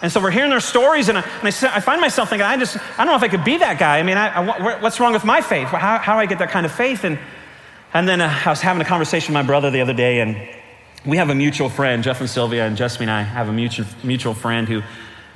And 0.02 0.10
so 0.10 0.18
we're 0.18 0.30
hearing 0.30 0.48
their 0.48 0.60
stories, 0.60 1.10
and 1.10 1.18
I, 1.18 1.20
and 1.42 1.44
I, 1.44 1.76
I, 1.76 1.80
find 1.80 2.00
myself 2.00 2.30
thinking, 2.30 2.46
I 2.46 2.56
just, 2.56 2.78
I 2.98 3.04
don't 3.04 3.08
know 3.08 3.16
if 3.16 3.22
I 3.22 3.28
could 3.28 3.44
be 3.44 3.58
that 3.58 3.78
guy. 3.78 3.98
I 3.98 4.02
mean, 4.02 4.16
I, 4.16 4.78
what's 4.80 4.98
wrong 4.98 5.12
with 5.12 5.26
my 5.26 5.42
faith? 5.42 5.68
How, 5.68 5.98
how 5.98 6.14
do 6.14 6.20
I 6.20 6.26
get 6.26 6.38
that 6.38 6.50
kind 6.50 6.64
of 6.64 6.72
faith? 6.72 7.04
And, 7.04 7.18
and 7.92 8.08
then 8.08 8.20
uh, 8.20 8.42
I 8.44 8.50
was 8.50 8.60
having 8.60 8.82
a 8.82 8.84
conversation 8.84 9.34
with 9.34 9.42
my 9.42 9.46
brother 9.46 9.70
the 9.70 9.80
other 9.80 9.94
day, 9.94 10.20
and 10.20 10.36
we 11.04 11.16
have 11.16 11.30
a 11.30 11.34
mutual 11.34 11.68
friend, 11.68 12.02
Jeff 12.02 12.20
and 12.20 12.28
Sylvia, 12.28 12.66
and 12.66 12.76
Jesse 12.76 13.02
and 13.02 13.10
I 13.10 13.22
have 13.22 13.48
a 13.48 13.52
mutual, 13.52 13.86
mutual 14.02 14.34
friend 14.34 14.68
who 14.68 14.82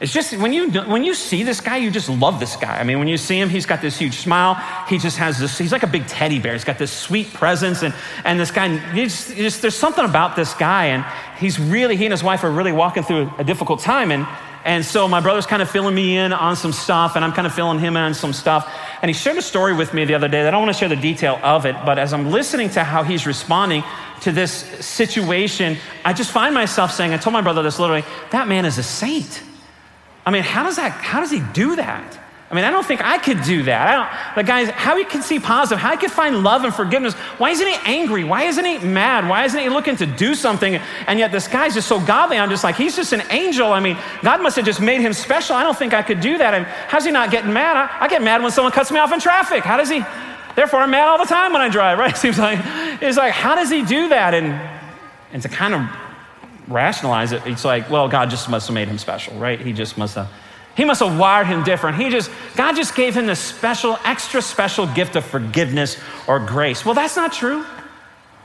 it's 0.01 0.13
just 0.13 0.37
when 0.37 0.53
you 0.53 0.71
when 0.71 1.05
you 1.05 1.15
see 1.15 1.45
this 1.45 1.61
guy, 1.61 1.77
you 1.77 1.91
just 1.91 2.09
love 2.09 2.41
this 2.41 2.57
guy. 2.57 2.79
I 2.79 2.83
mean, 2.83 2.99
when 2.99 3.07
you 3.07 3.17
see 3.17 3.39
him, 3.39 3.49
he's 3.49 3.65
got 3.65 3.81
this 3.81 3.97
huge 3.97 4.17
smile. 4.17 4.55
He 4.89 4.99
just 4.99 5.17
has 5.19 5.39
this. 5.39 5.57
He's 5.57 5.71
like 5.71 5.85
a 5.85 5.87
big 5.87 6.07
teddy 6.09 6.41
bear. 6.41 6.53
He's 6.53 6.65
got 6.65 6.79
this 6.79 6.93
sweet 6.93 7.33
presence, 7.33 7.83
and 7.83 7.95
and 8.25 8.39
this 8.39 8.51
guy. 8.51 8.77
There's 8.93 9.77
something 9.77 10.05
about 10.05 10.35
this 10.35 10.53
guy, 10.55 10.87
and 10.87 11.05
he's 11.39 11.61
really 11.61 11.97
he 11.97 12.07
and 12.07 12.13
his 12.13 12.25
wife 12.25 12.43
are 12.43 12.51
really 12.51 12.73
walking 12.73 13.05
through 13.05 13.31
a 13.39 13.45
difficult 13.45 13.81
time, 13.81 14.11
and 14.11 14.27
and 14.65 14.85
so 14.85 15.07
my 15.07 15.21
brother's 15.21 15.47
kind 15.47 15.61
of 15.61 15.71
filling 15.71 15.95
me 15.95 16.17
in 16.17 16.33
on 16.33 16.57
some 16.57 16.73
stuff, 16.73 17.17
and 17.17 17.25
I'm 17.25 17.33
kind 17.33 17.47
of 17.47 17.55
filling 17.55 17.79
him 17.79 17.97
in 17.97 18.03
on 18.03 18.15
some 18.15 18.33
stuff. 18.33 18.73
And 19.03 19.09
he 19.11 19.13
shared 19.13 19.37
a 19.37 19.43
story 19.43 19.75
with 19.75 19.93
me 19.93 20.07
the 20.07 20.15
other 20.15 20.29
day 20.29 20.43
that 20.43 20.49
I 20.49 20.51
don't 20.53 20.63
want 20.63 20.75
to 20.75 20.79
share 20.79 20.89
the 20.89 20.97
detail 20.97 21.39
of 21.43 21.67
it, 21.67 21.77
but 21.85 21.99
as 21.99 22.13
I'm 22.13 22.31
listening 22.31 22.71
to 22.71 22.83
how 22.83 23.03
he's 23.03 23.27
responding 23.27 23.85
to 24.23 24.33
this 24.33 24.53
situation, 24.53 25.77
I 26.05 26.15
just 26.15 26.31
find 26.31 26.55
myself 26.55 26.93
saying, 26.93 27.13
I 27.13 27.19
told 27.19 27.35
my 27.35 27.43
brother 27.43 27.63
this 27.63 27.79
literally, 27.79 28.05
that 28.31 28.49
man 28.49 28.65
is 28.65 28.79
a 28.79 28.83
saint. 28.83 29.43
I 30.25 30.31
mean, 30.31 30.43
how 30.43 30.63
does 30.63 30.77
that, 30.77 30.93
how 30.93 31.21
does 31.21 31.31
he 31.31 31.43
do 31.53 31.77
that? 31.77 32.19
I 32.51 32.55
mean, 32.55 32.65
I 32.65 32.71
don't 32.71 32.85
think 32.85 33.03
I 33.03 33.19
could 33.19 33.43
do 33.43 33.63
that. 33.65 33.89
I 33.89 33.95
don't, 33.95 34.37
the 34.37 34.47
guys, 34.47 34.69
how 34.69 34.97
he 34.97 35.05
can 35.05 35.23
see 35.23 35.39
positive, 35.39 35.79
how 35.79 35.93
he 35.93 35.97
can 35.97 36.11
find 36.11 36.45
love 36.45 36.65
and 36.65 36.75
forgiveness. 36.75 37.15
Why 37.39 37.51
isn't 37.51 37.67
he 37.67 37.75
angry? 37.85 38.23
Why 38.23 38.43
isn't 38.45 38.65
he 38.65 38.79
mad? 38.79 39.29
Why 39.29 39.45
isn't 39.45 39.59
he 39.59 39.71
looking 39.71 39.97
to 39.97 40.07
do 40.07 40.35
something? 40.35 40.77
And 41.07 41.19
yet 41.19 41.33
this 41.33 41.49
guy's 41.49 41.75
just 41.75 41.89
so 41.89 41.99
godly. 41.99 42.37
I'm 42.37 42.51
just 42.51 42.63
like, 42.63 42.77
he's 42.77 42.95
just 42.95 43.13
an 43.15 43.23
angel. 43.31 43.73
I 43.73 43.81
mean, 43.81 43.97
God 44.23 44.43
must 44.43 44.57
have 44.57 44.65
just 44.67 44.81
made 44.81 45.01
him 45.01 45.15
special. 45.15 45.57
I 45.57 45.63
don't 45.63 45.77
think 45.77 45.95
I 45.95 46.03
could 46.03 46.21
do 46.21 46.37
that. 46.39 46.55
I 46.55 46.59
mean, 46.59 46.69
how's 46.69 47.07
he 47.07 47.11
not 47.11 47.31
getting 47.31 47.53
mad? 47.53 47.77
I, 47.77 48.05
I 48.05 48.09
get 48.09 48.23
mad 48.23 48.43
when 48.43 48.53
someone 48.53 48.73
cuts 48.73 48.93
me 48.93 48.99
off 48.99 49.13
in 49.13 49.21
traffic. 49.21 49.65
How 49.65 49.79
does 49.79 49.89
he? 49.89 50.05
Therefore, 50.55 50.81
I'm 50.81 50.91
mad 50.91 51.09
all 51.09 51.19
the 51.19 51.25
time 51.25 51.53
when 51.53 51.63
I 51.63 51.71
drive, 51.71 51.99
right? 52.05 52.17
Seems 52.17 52.39
like, 52.39 52.61
it's 53.03 53.17
like, 53.17 53.33
how 53.33 53.55
does 53.55 53.71
he 53.71 53.85
do 53.85 54.11
that? 54.11 54.35
And, 54.35 54.53
and 55.33 55.43
to 55.43 55.49
kind 55.49 55.75
of 55.75 55.89
rationalize 56.69 57.33
it, 57.33 57.43
it's 57.47 57.65
like, 57.65 57.89
well, 57.91 58.07
God 58.07 58.29
just 58.29 58.51
must 58.51 58.69
have 58.69 58.75
made 58.75 58.89
him 58.89 58.99
special, 58.99 59.35
right? 59.39 59.59
He 59.59 59.73
just 59.73 59.97
must 59.97 60.15
have 60.15 60.31
he 60.77 60.85
must 60.85 61.01
have 61.01 61.19
wired 61.19 61.47
him 61.47 61.63
different. 61.63 61.97
He 61.97 62.11
just, 62.11 62.31
God 62.57 62.75
just 62.75 62.95
gave 62.95 63.15
him 63.15 63.27
this 63.27 63.39
special, 63.39 63.99
extra 64.05 64.43
special 64.43 64.87
gift 64.87 65.17
of 65.17 65.25
forgiveness 65.25 65.99
or 66.27 66.39
grace. 66.41 66.85
Well, 66.85 66.95
that's 66.95 67.17
not 67.17 67.33
true. 67.33 67.65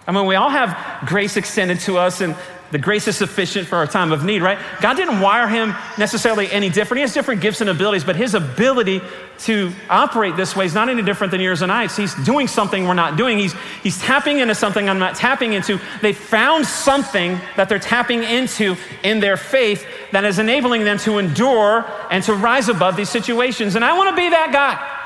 I 0.08 0.12
mean, 0.12 0.26
we 0.26 0.36
all 0.36 0.50
have 0.50 1.08
grace 1.08 1.38
extended 1.38 1.80
to 1.82 1.98
us, 1.98 2.22
and 2.22 2.36
the 2.72 2.78
grace 2.78 3.08
is 3.08 3.18
sufficient 3.18 3.68
for 3.68 3.78
our 3.78 3.88
time 3.88 4.12
of 4.12 4.24
need, 4.24 4.42
right? 4.42 4.60
God 4.82 4.96
didn't 4.96 5.22
wire 5.22 5.48
him 5.48 5.76
necessarily 5.98 6.52
any 6.52 6.70
different. 6.70 7.00
He 7.00 7.02
has 7.02 7.14
different 7.14 7.42
gifts 7.42 7.62
and 7.62 7.70
abilities, 7.70 8.04
but 8.04 8.16
his 8.16 8.36
ability 8.36 9.02
to 9.40 9.72
operate 9.90 10.36
this 10.36 10.56
way 10.56 10.66
is 10.66 10.74
not 10.74 10.90
any 10.90 11.02
different 11.02 11.32
than 11.32 11.42
yours 11.42 11.62
and 11.62 11.72
I. 11.72 11.88
He's 11.88 12.14
doing 12.26 12.48
something 12.48 12.88
we're 12.88 12.94
not 12.94 13.18
doing. 13.18 13.40
He's, 13.40 13.54
he's 13.82 14.00
tapping 14.02 14.40
into 14.40 14.54
something 14.54 14.90
I'm 14.90 15.00
not 15.00 15.16
tapping 15.16 15.54
into. 15.54 15.80
They 16.02 16.14
found 16.14 16.66
something 16.66 17.40
that 17.56 17.70
they're 17.70 17.80
tapping 17.80 18.24
into 18.24 18.76
in 19.04 19.20
their 19.20 19.38
faith 19.38 19.86
that 20.12 20.26
is 20.26 20.40
enabling 20.40 20.84
them 20.84 20.98
to 21.00 21.18
endure 21.18 21.86
and 22.12 22.24
to 22.26 22.34
rise 22.36 22.70
above 22.70 22.96
these 22.96 23.10
situations. 23.10 23.76
And 23.76 23.86
I 23.86 23.98
want 23.98 24.10
to 24.10 24.16
be 24.16 24.30
that 24.30 24.52
guy. 24.52 24.99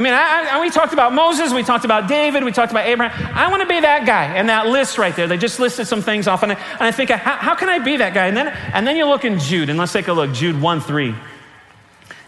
I 0.00 0.02
mean, 0.02 0.14
I, 0.14 0.48
I, 0.52 0.60
we 0.62 0.70
talked 0.70 0.94
about 0.94 1.12
Moses, 1.12 1.52
we 1.52 1.62
talked 1.62 1.84
about 1.84 2.08
David, 2.08 2.42
we 2.42 2.52
talked 2.52 2.72
about 2.72 2.86
Abraham. 2.86 3.36
I 3.36 3.50
want 3.50 3.60
to 3.60 3.68
be 3.68 3.80
that 3.80 4.06
guy. 4.06 4.34
And 4.34 4.48
that 4.48 4.66
list 4.66 4.96
right 4.96 5.14
there, 5.14 5.28
they 5.28 5.36
just 5.36 5.60
listed 5.60 5.86
some 5.86 6.00
things 6.00 6.26
off. 6.26 6.42
And 6.42 6.52
I, 6.52 6.54
and 6.54 6.80
I 6.80 6.90
think, 6.90 7.10
uh, 7.10 7.18
how, 7.18 7.36
how, 7.36 7.54
can 7.54 7.68
I 7.68 7.80
be 7.80 7.98
that 7.98 8.14
guy? 8.14 8.26
And 8.26 8.34
then, 8.34 8.48
and 8.48 8.86
then 8.86 8.96
you 8.96 9.06
look 9.06 9.26
in 9.26 9.38
Jude, 9.38 9.68
and 9.68 9.78
let's 9.78 9.92
take 9.92 10.08
a 10.08 10.14
look 10.14 10.32
Jude 10.32 10.58
1 10.58 10.80
3. 10.80 11.14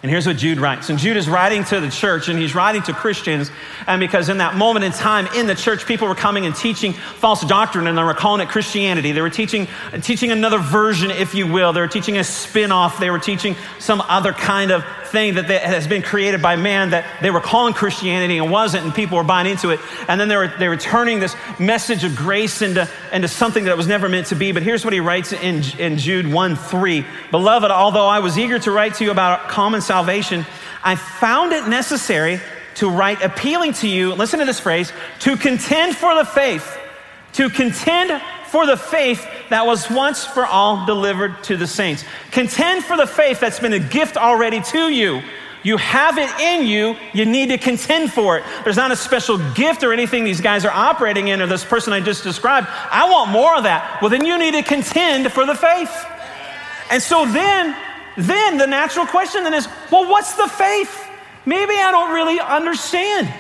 And 0.02 0.10
here's 0.10 0.26
what 0.26 0.36
Jude 0.36 0.58
writes. 0.58 0.90
And 0.90 0.98
Jude 0.98 1.16
is 1.16 1.30
writing 1.30 1.64
to 1.66 1.80
the 1.80 1.88
church 1.88 2.28
and 2.28 2.36
he's 2.36 2.56
writing 2.56 2.82
to 2.82 2.92
Christians. 2.92 3.52
And 3.86 4.00
because 4.00 4.28
in 4.28 4.38
that 4.38 4.56
moment 4.56 4.84
in 4.84 4.90
time 4.90 5.28
in 5.36 5.46
the 5.46 5.54
church, 5.54 5.86
people 5.86 6.08
were 6.08 6.16
coming 6.16 6.44
and 6.44 6.56
teaching 6.56 6.92
false 6.92 7.46
doctrine 7.46 7.86
and 7.86 7.96
they 7.96 8.02
were 8.02 8.12
calling 8.12 8.40
it 8.40 8.48
Christianity. 8.48 9.12
They 9.12 9.20
were 9.20 9.30
teaching, 9.30 9.68
teaching 10.02 10.32
another 10.32 10.58
version, 10.58 11.12
if 11.12 11.36
you 11.36 11.46
will. 11.46 11.72
They 11.72 11.80
were 11.80 11.86
teaching 11.86 12.18
a 12.18 12.24
spin 12.24 12.72
off. 12.72 12.98
They 12.98 13.10
were 13.10 13.20
teaching 13.20 13.54
some 13.78 14.00
other 14.00 14.32
kind 14.32 14.72
of 14.72 14.84
thing 15.12 15.34
that 15.34 15.48
has 15.48 15.86
been 15.86 16.02
created 16.02 16.42
by 16.42 16.56
man 16.56 16.90
that 16.90 17.04
they 17.20 17.30
were 17.30 17.40
calling 17.40 17.74
Christianity 17.74 18.38
and 18.38 18.50
wasn't, 18.50 18.84
and 18.84 18.94
people 18.94 19.18
were 19.18 19.24
buying 19.24 19.46
into 19.46 19.70
it. 19.70 19.78
And 20.08 20.20
then 20.20 20.28
they 20.28 20.36
were, 20.36 20.48
they 20.48 20.68
were 20.68 20.78
turning 20.78 21.20
this 21.20 21.36
message 21.60 22.02
of 22.02 22.16
grace 22.16 22.62
into, 22.62 22.88
into 23.12 23.28
something 23.28 23.64
that 23.64 23.76
was 23.76 23.86
never 23.86 24.08
meant 24.08 24.28
to 24.28 24.34
be. 24.34 24.50
But 24.50 24.62
here's 24.62 24.84
what 24.84 24.94
he 24.94 25.00
writes 25.00 25.32
in, 25.32 25.62
in 25.78 25.98
Jude 25.98 26.26
1 26.26 26.56
3 26.56 27.06
Beloved, 27.30 27.70
although 27.70 28.06
I 28.06 28.18
was 28.18 28.38
eager 28.38 28.58
to 28.60 28.72
write 28.72 28.94
to 28.94 29.04
you 29.04 29.10
about 29.10 29.48
common 29.48 29.82
salvation, 29.82 30.46
I 30.82 30.96
found 30.96 31.52
it 31.52 31.68
necessary 31.68 32.40
to 32.76 32.88
write 32.88 33.22
appealing 33.22 33.74
to 33.74 33.88
you, 33.88 34.14
listen 34.14 34.38
to 34.40 34.46
this 34.46 34.58
phrase, 34.58 34.92
to 35.20 35.36
contend 35.36 35.94
for 35.94 36.14
the 36.14 36.24
faith, 36.24 36.78
to 37.34 37.50
contend 37.50 38.22
for 38.48 38.66
the 38.66 38.76
faith 38.76 39.26
that 39.52 39.66
was 39.66 39.90
once 39.90 40.24
for 40.24 40.46
all 40.46 40.86
delivered 40.86 41.42
to 41.44 41.56
the 41.56 41.66
saints. 41.66 42.04
Contend 42.30 42.84
for 42.84 42.96
the 42.96 43.06
faith 43.06 43.40
that's 43.40 43.60
been 43.60 43.72
a 43.72 43.78
gift 43.78 44.16
already 44.16 44.60
to 44.62 44.88
you. 44.88 45.22
You 45.62 45.76
have 45.76 46.18
it 46.18 46.30
in 46.40 46.66
you, 46.66 46.96
you 47.12 47.24
need 47.24 47.50
to 47.50 47.58
contend 47.58 48.12
for 48.12 48.38
it. 48.38 48.44
There's 48.64 48.76
not 48.76 48.90
a 48.90 48.96
special 48.96 49.38
gift 49.52 49.84
or 49.84 49.92
anything 49.92 50.24
these 50.24 50.40
guys 50.40 50.64
are 50.64 50.72
operating 50.72 51.28
in, 51.28 51.40
or 51.40 51.46
this 51.46 51.64
person 51.64 51.92
I 51.92 52.00
just 52.00 52.24
described. 52.24 52.66
I 52.68 53.08
want 53.10 53.30
more 53.30 53.56
of 53.56 53.62
that. 53.62 54.00
Well, 54.02 54.10
then 54.10 54.24
you 54.24 54.36
need 54.38 54.54
to 54.54 54.62
contend 54.62 55.30
for 55.32 55.46
the 55.46 55.54
faith. 55.54 56.06
And 56.90 57.00
so 57.00 57.26
then, 57.26 57.76
then 58.16 58.58
the 58.58 58.66
natural 58.66 59.06
question 59.06 59.44
then 59.44 59.54
is, 59.54 59.68
well, 59.90 60.10
what's 60.10 60.34
the 60.34 60.48
faith? 60.48 61.08
Maybe 61.46 61.74
I 61.74 61.90
don't 61.92 62.12
really 62.12 62.40
understand 62.40 63.32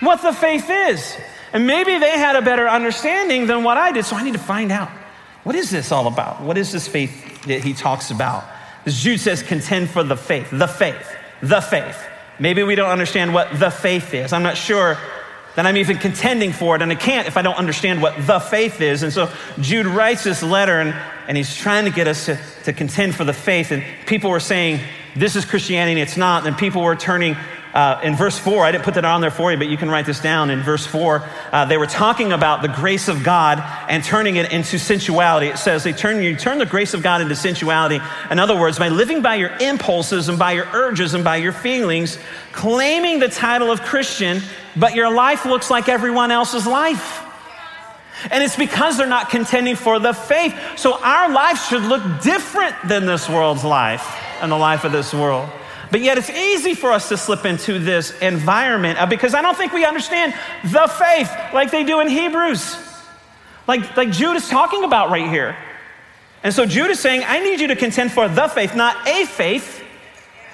what 0.00 0.20
the 0.20 0.32
faith 0.32 0.68
is. 0.68 1.16
And 1.52 1.66
maybe 1.66 1.98
they 1.98 2.18
had 2.18 2.36
a 2.36 2.42
better 2.42 2.68
understanding 2.68 3.46
than 3.46 3.64
what 3.64 3.78
I 3.78 3.92
did, 3.92 4.04
so 4.04 4.16
I 4.16 4.22
need 4.22 4.34
to 4.34 4.38
find 4.38 4.70
out. 4.70 4.90
What 5.46 5.54
is 5.54 5.70
this 5.70 5.92
all 5.92 6.08
about? 6.08 6.40
What 6.42 6.58
is 6.58 6.72
this 6.72 6.88
faith 6.88 7.44
that 7.44 7.62
he 7.62 7.72
talks 7.72 8.10
about? 8.10 8.42
Jude 8.84 9.20
says, 9.20 9.44
contend 9.44 9.88
for 9.88 10.02
the 10.02 10.16
faith, 10.16 10.50
the 10.50 10.66
faith, 10.66 11.08
the 11.40 11.60
faith. 11.60 12.04
Maybe 12.40 12.64
we 12.64 12.74
don't 12.74 12.90
understand 12.90 13.32
what 13.32 13.56
the 13.60 13.70
faith 13.70 14.12
is. 14.12 14.32
I'm 14.32 14.42
not 14.42 14.56
sure 14.56 14.98
that 15.54 15.64
I'm 15.64 15.76
even 15.76 15.98
contending 15.98 16.52
for 16.52 16.74
it, 16.74 16.82
and 16.82 16.90
I 16.90 16.96
can't 16.96 17.28
if 17.28 17.36
I 17.36 17.42
don't 17.42 17.54
understand 17.54 18.02
what 18.02 18.26
the 18.26 18.40
faith 18.40 18.80
is. 18.80 19.04
And 19.04 19.12
so 19.12 19.30
Jude 19.60 19.86
writes 19.86 20.24
this 20.24 20.42
letter, 20.42 20.80
and, 20.80 20.92
and 21.28 21.36
he's 21.36 21.54
trying 21.54 21.84
to 21.84 21.92
get 21.92 22.08
us 22.08 22.26
to, 22.26 22.40
to 22.64 22.72
contend 22.72 23.14
for 23.14 23.22
the 23.22 23.32
faith. 23.32 23.70
And 23.70 23.84
people 24.04 24.30
were 24.30 24.40
saying, 24.40 24.80
This 25.14 25.36
is 25.36 25.44
Christianity, 25.44 26.00
it's 26.00 26.16
not. 26.16 26.44
And 26.44 26.58
people 26.58 26.82
were 26.82 26.96
turning 26.96 27.36
uh, 27.76 28.00
in 28.02 28.16
verse 28.16 28.38
4, 28.38 28.64
I 28.64 28.72
didn't 28.72 28.84
put 28.84 28.94
that 28.94 29.04
on 29.04 29.20
there 29.20 29.30
for 29.30 29.52
you, 29.52 29.58
but 29.58 29.68
you 29.68 29.76
can 29.76 29.90
write 29.90 30.06
this 30.06 30.18
down. 30.18 30.48
In 30.48 30.62
verse 30.62 30.86
4, 30.86 31.22
uh, 31.52 31.66
they 31.66 31.76
were 31.76 31.86
talking 31.86 32.32
about 32.32 32.62
the 32.62 32.68
grace 32.68 33.06
of 33.06 33.22
God 33.22 33.62
and 33.90 34.02
turning 34.02 34.36
it 34.36 34.50
into 34.50 34.78
sensuality. 34.78 35.48
It 35.48 35.58
says 35.58 35.84
they 35.84 35.92
turn, 35.92 36.22
you 36.22 36.34
turn 36.36 36.56
the 36.56 36.64
grace 36.64 36.94
of 36.94 37.02
God 37.02 37.20
into 37.20 37.36
sensuality. 37.36 38.00
In 38.30 38.38
other 38.38 38.58
words, 38.58 38.78
by 38.78 38.88
living 38.88 39.20
by 39.20 39.34
your 39.34 39.50
impulses 39.60 40.30
and 40.30 40.38
by 40.38 40.52
your 40.52 40.64
urges 40.72 41.12
and 41.12 41.22
by 41.22 41.36
your 41.36 41.52
feelings, 41.52 42.18
claiming 42.52 43.18
the 43.18 43.28
title 43.28 43.70
of 43.70 43.82
Christian, 43.82 44.40
but 44.74 44.94
your 44.94 45.12
life 45.12 45.44
looks 45.44 45.70
like 45.70 45.90
everyone 45.90 46.30
else's 46.30 46.66
life. 46.66 47.22
And 48.30 48.42
it's 48.42 48.56
because 48.56 48.96
they're 48.96 49.06
not 49.06 49.28
contending 49.28 49.76
for 49.76 49.98
the 49.98 50.14
faith. 50.14 50.54
So 50.78 50.98
our 51.02 51.30
life 51.30 51.68
should 51.68 51.82
look 51.82 52.22
different 52.22 52.74
than 52.88 53.04
this 53.04 53.28
world's 53.28 53.64
life. 53.64 54.22
and 54.40 54.52
the 54.52 54.56
life 54.56 54.84
of 54.84 54.92
this 54.92 55.14
world. 55.14 55.48
But 55.96 56.02
yet 56.02 56.18
it's 56.18 56.28
easy 56.28 56.74
for 56.74 56.92
us 56.92 57.08
to 57.08 57.16
slip 57.16 57.46
into 57.46 57.78
this 57.78 58.10
environment 58.18 59.00
uh, 59.00 59.06
because 59.06 59.32
I 59.32 59.40
don't 59.40 59.56
think 59.56 59.72
we 59.72 59.86
understand 59.86 60.34
the 60.62 60.86
faith 60.88 61.32
like 61.54 61.70
they 61.70 61.84
do 61.84 62.00
in 62.00 62.08
Hebrews. 62.08 62.76
Like, 63.66 63.96
like 63.96 64.10
Jude 64.10 64.36
is 64.36 64.46
talking 64.46 64.84
about 64.84 65.08
right 65.08 65.26
here. 65.26 65.56
And 66.42 66.52
so 66.52 66.66
Jude 66.66 66.90
is 66.90 67.00
saying, 67.00 67.22
I 67.24 67.40
need 67.40 67.60
you 67.60 67.68
to 67.68 67.76
contend 67.76 68.12
for 68.12 68.28
the 68.28 68.46
faith, 68.46 68.76
not 68.76 69.08
a 69.08 69.24
faith, 69.24 69.82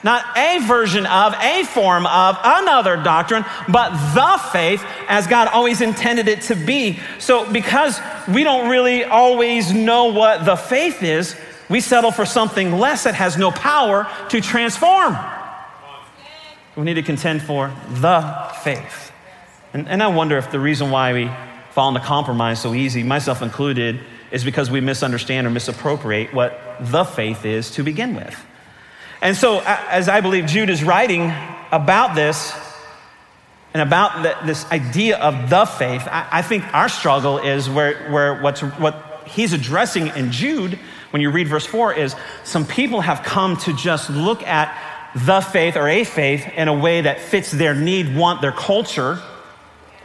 not 0.05 0.25
a 0.39 0.61
version 0.61 1.07
of, 1.07 1.35
a 1.35 1.65
form 1.65 2.07
of, 2.07 2.39
another 2.45 2.95
doctrine, 3.03 3.45
but 3.69 3.91
the 4.15 4.41
faith 4.53 4.85
as 5.09 5.27
God 5.27 5.49
always 5.49 5.81
intended 5.81 6.29
it 6.29 6.43
to 6.43 6.55
be. 6.55 7.01
So, 7.19 7.51
because 7.51 8.01
we 8.29 8.45
don't 8.45 8.69
really 8.69 9.03
always 9.03 9.73
know 9.73 10.05
what 10.05 10.45
the 10.45 10.55
faith 10.55 11.03
is, 11.03 11.35
we 11.73 11.81
settle 11.81 12.13
for 12.13 12.27
something 12.27 12.79
less 12.79 13.05
that 13.05 13.15
has 13.15 13.39
no 13.39 13.51
power 13.51 14.07
to 14.29 14.43
transform. 14.43 15.17
We 16.77 16.85
need 16.85 16.95
to 16.95 17.03
contend 17.03 17.41
for 17.41 17.73
the 17.89 18.51
faith. 18.63 19.11
And, 19.73 19.89
and 19.89 20.03
I 20.03 20.09
wonder 20.09 20.37
if 20.37 20.51
the 20.51 20.61
reason 20.61 20.91
why 20.91 21.15
we 21.15 21.31
fall 21.71 21.89
into 21.89 22.01
compromise 22.01 22.61
so 22.61 22.75
easy, 22.75 23.03
myself 23.03 23.41
included, 23.41 24.01
is 24.31 24.45
because 24.45 24.71
we 24.71 24.83
misunderstand 24.83 25.47
or 25.47 25.51
misappropriate 25.51 26.35
what 26.35 26.61
the 26.79 27.05
faith 27.05 27.47
is 27.47 27.71
to 27.71 27.83
begin 27.83 28.17
with. 28.17 28.39
And 29.23 29.35
so, 29.35 29.63
as 29.65 30.11
I 30.11 30.21
believe 30.21 30.45
Jude 30.45 30.69
is 30.69 30.85
writing 30.85 31.33
about 31.71 32.15
this 32.15 32.53
and 33.73 33.81
about 33.81 34.23
the, 34.23 34.37
this 34.47 34.71
idea 34.71 35.17
of 35.17 35.49
the 35.49 35.65
faith, 35.65 36.07
I, 36.07 36.29
I, 36.31 36.43
think 36.43 36.65
our 36.75 36.91
struggle 36.91 37.39
is 37.39 37.71
where, 37.71 38.11
where 38.11 38.43
what's, 38.43 38.61
what 38.61 39.23
he's 39.27 39.55
addressing 39.55 40.09
in 40.09 40.33
Jude, 40.33 40.79
when 41.13 41.23
you 41.23 41.31
read 41.31 41.47
verse 41.47 41.67
4, 41.67 41.95
is 41.95 42.17
some 42.45 42.67
people 42.67 43.01
have 43.01 43.23
come 43.23 43.57
to 43.59 43.77
just 43.77 44.11
look 44.11 44.43
at 44.43 44.77
the 45.15 45.41
faith 45.41 45.77
or 45.77 45.89
a 45.89 46.05
faith 46.05 46.49
in 46.57 46.69
a 46.69 46.75
way 46.75 47.03
that 47.03 47.21
fits 47.21 47.51
their 47.51 47.75
need, 47.75 48.17
want, 48.17 48.41
their 48.41 48.53
culture, 48.53 49.21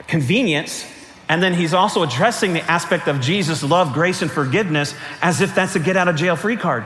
convenience. 0.08 0.86
And 1.30 1.42
then 1.42 1.54
he's 1.54 1.74
also 1.74 2.04
addressing 2.04 2.54
the 2.54 2.62
aspect 2.62 3.08
of 3.08 3.22
Jesus' 3.22 3.64
love, 3.64 3.94
grace, 3.94 4.22
and 4.22 4.30
forgiveness 4.30 4.94
as 5.22 5.42
if 5.42 5.56
that's 5.56 5.76
a 5.76 5.80
get 5.80 5.98
out 5.98 6.08
of 6.08 6.16
jail 6.16 6.36
free 6.36 6.58
card 6.58 6.86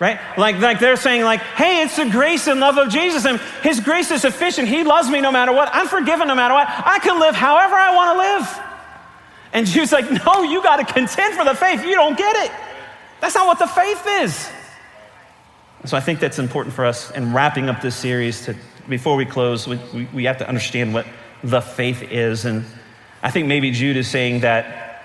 right? 0.00 0.18
Like, 0.38 0.58
like 0.58 0.80
they're 0.80 0.96
saying, 0.96 1.22
like, 1.22 1.40
hey, 1.40 1.82
it's 1.82 1.96
the 1.96 2.06
grace 2.06 2.46
and 2.48 2.58
love 2.58 2.78
of 2.78 2.88
Jesus, 2.88 3.26
and 3.26 3.38
His 3.62 3.78
grace 3.80 4.10
is 4.10 4.22
sufficient. 4.22 4.66
He 4.66 4.82
loves 4.82 5.08
me 5.08 5.20
no 5.20 5.30
matter 5.30 5.52
what. 5.52 5.68
I'm 5.72 5.86
forgiven 5.86 6.26
no 6.26 6.34
matter 6.34 6.54
what. 6.54 6.66
I 6.68 6.98
can 7.00 7.20
live 7.20 7.36
however 7.36 7.74
I 7.74 7.94
want 7.94 8.16
to 8.16 8.18
live. 8.18 8.69
And 9.52 9.66
Jude's 9.66 9.92
like, 9.92 10.10
no, 10.24 10.42
you 10.42 10.62
got 10.62 10.76
to 10.76 10.92
contend 10.92 11.34
for 11.34 11.44
the 11.44 11.54
faith. 11.54 11.84
You 11.84 11.94
don't 11.94 12.16
get 12.16 12.36
it. 12.36 12.52
That's 13.20 13.34
not 13.34 13.46
what 13.46 13.58
the 13.58 13.66
faith 13.66 14.02
is. 14.06 14.48
So 15.86 15.96
I 15.96 16.00
think 16.00 16.20
that's 16.20 16.38
important 16.38 16.74
for 16.74 16.84
us 16.84 17.10
in 17.10 17.32
wrapping 17.32 17.68
up 17.68 17.80
this 17.80 17.96
series. 17.96 18.44
To 18.46 18.54
before 18.88 19.16
we 19.16 19.24
close, 19.24 19.66
we, 19.66 19.78
we, 19.94 20.04
we 20.14 20.24
have 20.24 20.38
to 20.38 20.48
understand 20.48 20.94
what 20.94 21.06
the 21.42 21.60
faith 21.60 22.02
is, 22.02 22.44
and 22.44 22.64
I 23.22 23.30
think 23.30 23.46
maybe 23.46 23.70
Jude 23.70 23.96
is 23.96 24.08
saying 24.08 24.40
that 24.40 25.02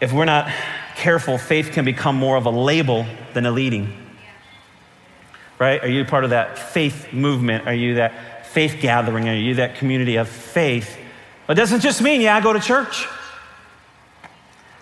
if 0.00 0.12
we're 0.12 0.26
not 0.26 0.52
careful, 0.96 1.38
faith 1.38 1.72
can 1.72 1.84
become 1.84 2.14
more 2.14 2.36
of 2.36 2.46
a 2.46 2.50
label 2.50 3.06
than 3.34 3.46
a 3.46 3.50
leading 3.50 4.06
right? 5.58 5.82
Are 5.82 5.88
you 5.88 6.04
part 6.04 6.24
of 6.24 6.30
that 6.30 6.58
faith 6.58 7.12
movement? 7.12 7.66
Are 7.66 7.74
you 7.74 7.94
that 7.96 8.46
faith 8.46 8.78
gathering? 8.80 9.28
Are 9.28 9.34
you 9.34 9.54
that 9.54 9.76
community 9.76 10.16
of 10.16 10.28
faith? 10.28 10.98
It 11.48 11.54
doesn't 11.54 11.80
just 11.80 12.02
mean, 12.02 12.20
yeah, 12.20 12.36
I 12.36 12.40
go 12.40 12.52
to 12.52 12.60
church. 12.60 13.06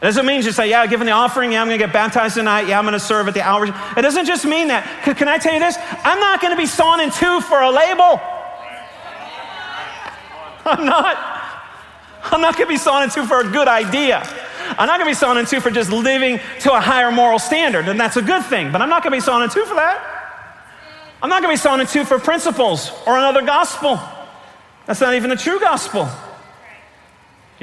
It 0.05 0.09
doesn't 0.09 0.27
mean 0.27 0.43
just 0.43 0.59
say, 0.59 0.69
yeah, 0.69 0.87
giving 0.87 1.07
the 1.07 1.13
offering, 1.13 1.53
yeah, 1.53 1.63
I'm 1.63 1.67
going 1.67 1.79
to 1.79 1.87
get 1.87 1.91
baptized 1.91 2.35
tonight, 2.35 2.69
yeah, 2.69 2.79
I'm 2.79 2.85
going 2.85 2.93
to 2.93 3.01
serve 3.01 3.27
at 3.27 3.33
the 3.33 3.41
hour. 3.41 3.65
It 3.65 4.03
doesn't 4.03 4.27
just 4.27 4.45
mean 4.45 4.69
that. 4.69 4.85
Can 5.17 5.29
I 5.29 5.39
tell 5.39 5.55
you 5.55 5.61
this? 5.61 5.79
I'm 5.81 6.21
not 6.21 6.43
going 6.43 6.51
to 6.51 6.59
be 6.59 6.67
sawn 6.67 7.01
in 7.01 7.11
two 7.11 7.41
for 7.41 7.63
a 7.63 7.71
label. 7.71 8.21
I'm 10.67 10.85
not. 10.85 11.17
I'm 12.25 12.43
not 12.43 12.55
going 12.55 12.69
to 12.69 12.75
be 12.75 12.77
sawn 12.77 13.03
in 13.03 13.09
two 13.09 13.25
for 13.25 13.41
a 13.41 13.51
good 13.51 13.67
idea. 13.67 14.19
I'm 14.77 14.87
not 14.87 14.99
going 14.99 15.09
to 15.09 15.11
be 15.11 15.15
sawn 15.15 15.39
in 15.39 15.47
two 15.47 15.61
for 15.61 15.71
just 15.71 15.91
living 15.91 16.39
to 16.61 16.75
a 16.75 16.81
higher 16.83 17.11
moral 17.11 17.39
standard, 17.39 17.89
and 17.89 17.99
that's 17.99 18.19
a 18.19 18.23
good 18.23 18.45
thing, 18.45 18.73
but 18.73 18.83
I'm 18.83 18.91
not 18.91 19.03
going 19.03 19.13
to 19.13 19.17
be 19.17 19.25
sawn 19.25 19.43
in 19.43 19.49
two 19.49 19.65
for 19.65 19.77
that. 19.77 20.05
I'm 21.23 21.31
not 21.31 21.41
going 21.41 21.57
to 21.57 21.59
be 21.59 21.63
sawn 21.63 21.81
in 21.81 21.87
two 21.87 22.05
for 22.05 22.19
principles 22.19 22.91
or 23.07 23.17
another 23.17 23.41
gospel. 23.41 23.99
That's 24.85 25.01
not 25.01 25.15
even 25.15 25.31
a 25.31 25.37
true 25.37 25.59
gospel. 25.61 26.11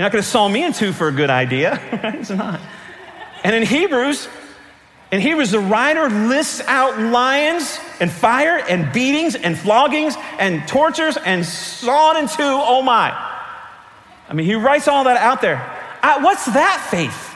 You're 0.01 0.07
not 0.07 0.13
going 0.13 0.23
to 0.23 0.29
saw 0.29 0.47
me 0.47 0.63
in 0.63 0.73
two 0.73 0.93
for 0.93 1.09
a 1.09 1.11
good 1.11 1.29
idea. 1.29 1.73
Right? 2.03 2.15
It's 2.21 2.31
not. 2.31 2.59
And 3.43 3.55
in 3.55 3.61
Hebrews, 3.61 4.27
in 5.11 5.21
Hebrews, 5.21 5.51
the 5.51 5.59
writer 5.59 6.09
lists 6.09 6.59
out 6.65 6.97
lions 6.99 7.79
and 7.99 8.11
fire 8.11 8.57
and 8.67 8.91
beatings 8.91 9.35
and 9.35 9.55
floggings 9.55 10.15
and 10.39 10.67
tortures 10.67 11.17
and 11.17 11.45
sawn 11.45 12.17
in 12.17 12.27
two. 12.27 12.39
Oh 12.39 12.81
my. 12.81 13.11
I 14.27 14.33
mean, 14.33 14.47
he 14.47 14.55
writes 14.55 14.87
all 14.87 15.03
that 15.03 15.17
out 15.17 15.39
there. 15.39 15.57
I, 16.01 16.17
what's 16.23 16.45
that 16.45 16.87
faith? 16.89 17.35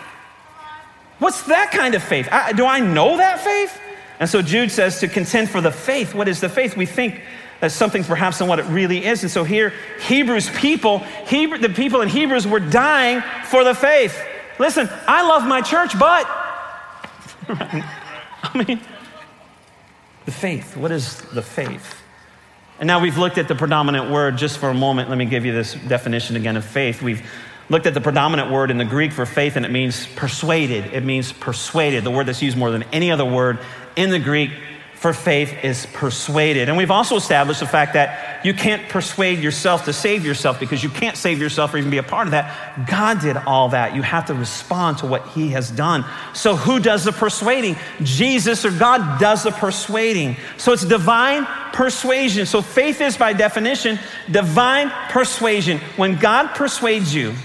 What's 1.20 1.44
that 1.44 1.70
kind 1.70 1.94
of 1.94 2.02
faith? 2.02 2.28
I, 2.32 2.52
do 2.52 2.66
I 2.66 2.80
know 2.80 3.18
that 3.18 3.42
faith? 3.42 3.80
And 4.20 4.28
so 4.28 4.42
Jude 4.42 4.72
says 4.72 5.02
to 5.02 5.08
contend 5.08 5.52
for 5.52 5.62
the 5.62 5.72
faith. 5.72 6.16
What 6.16 6.28
is 6.28 6.42
the 6.42 6.50
faith? 6.50 6.76
We 6.76 6.88
think 6.88 7.22
that 7.62 7.72
something 7.72 8.04
perhaps 8.04 8.40
than 8.40 8.48
what 8.48 8.60
it 8.60 8.66
really 8.66 9.06
is. 9.06 9.24
And 9.24 9.32
so 9.32 9.44
here, 9.44 9.74
Hebrews 10.02 10.50
people, 10.50 11.00
Hebrew, 11.00 11.58
the 11.58 11.70
people 11.70 12.02
in 12.02 12.10
Hebrews 12.10 12.46
were 12.46 12.60
dying 12.60 13.24
for 13.46 13.64
the 13.64 13.74
faith. 13.74 14.22
Listen, 14.60 14.90
I 15.08 15.28
love 15.28 15.48
my 15.48 15.62
church, 15.62 15.98
but 15.98 16.26
I 17.50 18.64
mean, 18.68 18.80
the 20.26 20.32
faith. 20.32 20.76
What 20.76 20.92
is 20.92 21.22
the 21.34 21.42
faith? 21.42 22.02
And 22.80 22.88
now 22.88 23.00
we've 23.00 23.18
looked 23.18 23.38
at 23.38 23.48
the 23.48 23.56
predominant 23.56 24.12
word 24.12 24.38
just 24.38 24.58
for 24.58 24.70
a 24.70 24.74
moment. 24.74 25.10
Let 25.10 25.18
me 25.18 25.26
give 25.26 25.46
you 25.46 25.54
this 25.54 25.74
definition 25.74 26.36
again 26.36 26.58
of 26.58 26.66
faith. 26.66 27.02
We've 27.02 27.26
looked 27.70 27.86
at 27.86 27.94
the 27.94 28.02
predominant 28.02 28.52
word 28.52 28.70
in 28.70 28.78
the 28.78 28.86
Greek 28.86 29.14
for 29.14 29.26
faith, 29.26 29.56
and 29.56 29.66
it 29.66 29.72
means 29.72 30.06
persuaded. 30.16 30.94
It 30.94 31.04
means 31.04 31.32
persuaded, 31.32 32.04
the 32.04 32.12
word 32.12 32.26
that's 32.26 32.42
used 32.42 32.58
more 32.58 32.72
than 32.72 32.84
any 32.92 33.12
other 33.12 33.26
word 33.26 33.60
in 33.96 34.10
the 34.10 34.20
Greek 34.20 34.52
for 35.06 35.14
faith 35.14 35.64
is 35.64 35.86
persuaded. 35.94 36.68
And 36.68 36.76
we've 36.80 36.90
also 36.90 37.16
established 37.16 37.60
the 37.60 37.68
fact 37.68 37.94
that 37.94 38.44
you 38.44 38.56
can't 38.56 38.90
persuade 38.90 39.38
yourself 39.38 39.86
to 39.86 39.94
save 39.94 40.26
yourself 40.26 40.60
because 40.60 40.82
you 40.82 40.90
can't 40.90 41.16
save 41.16 41.40
yourself 41.40 41.76
or 41.76 41.78
even 41.78 41.92
be 41.92 42.00
a 42.00 42.04
part 42.04 42.26
of 42.26 42.32
that. 42.32 42.88
God 42.88 43.22
did 43.22 43.38
all 43.38 43.70
that. 43.70 43.94
You 43.94 44.02
have 44.02 44.26
to 44.26 44.34
respond 44.34 44.98
to 45.00 45.06
what 45.06 45.28
He 45.28 45.50
has 45.50 45.70
done. 45.70 46.06
So, 46.34 46.56
who 46.56 46.80
does 46.80 47.04
the 47.04 47.12
persuading? 47.12 47.76
Jesus 48.02 48.66
or 48.66 48.72
God 48.72 49.20
does 49.20 49.44
the 49.44 49.52
persuading. 49.52 50.38
So, 50.58 50.74
it's 50.74 50.84
divine 50.84 51.46
persuasion. 51.72 52.48
So, 52.48 52.64
faith 52.64 53.00
is 53.00 53.16
by 53.16 53.34
definition 53.34 54.00
divine 54.32 54.90
persuasion. 55.10 55.78
When 55.98 56.18
God 56.18 56.56
persuades 56.56 57.14
you, 57.14 57.36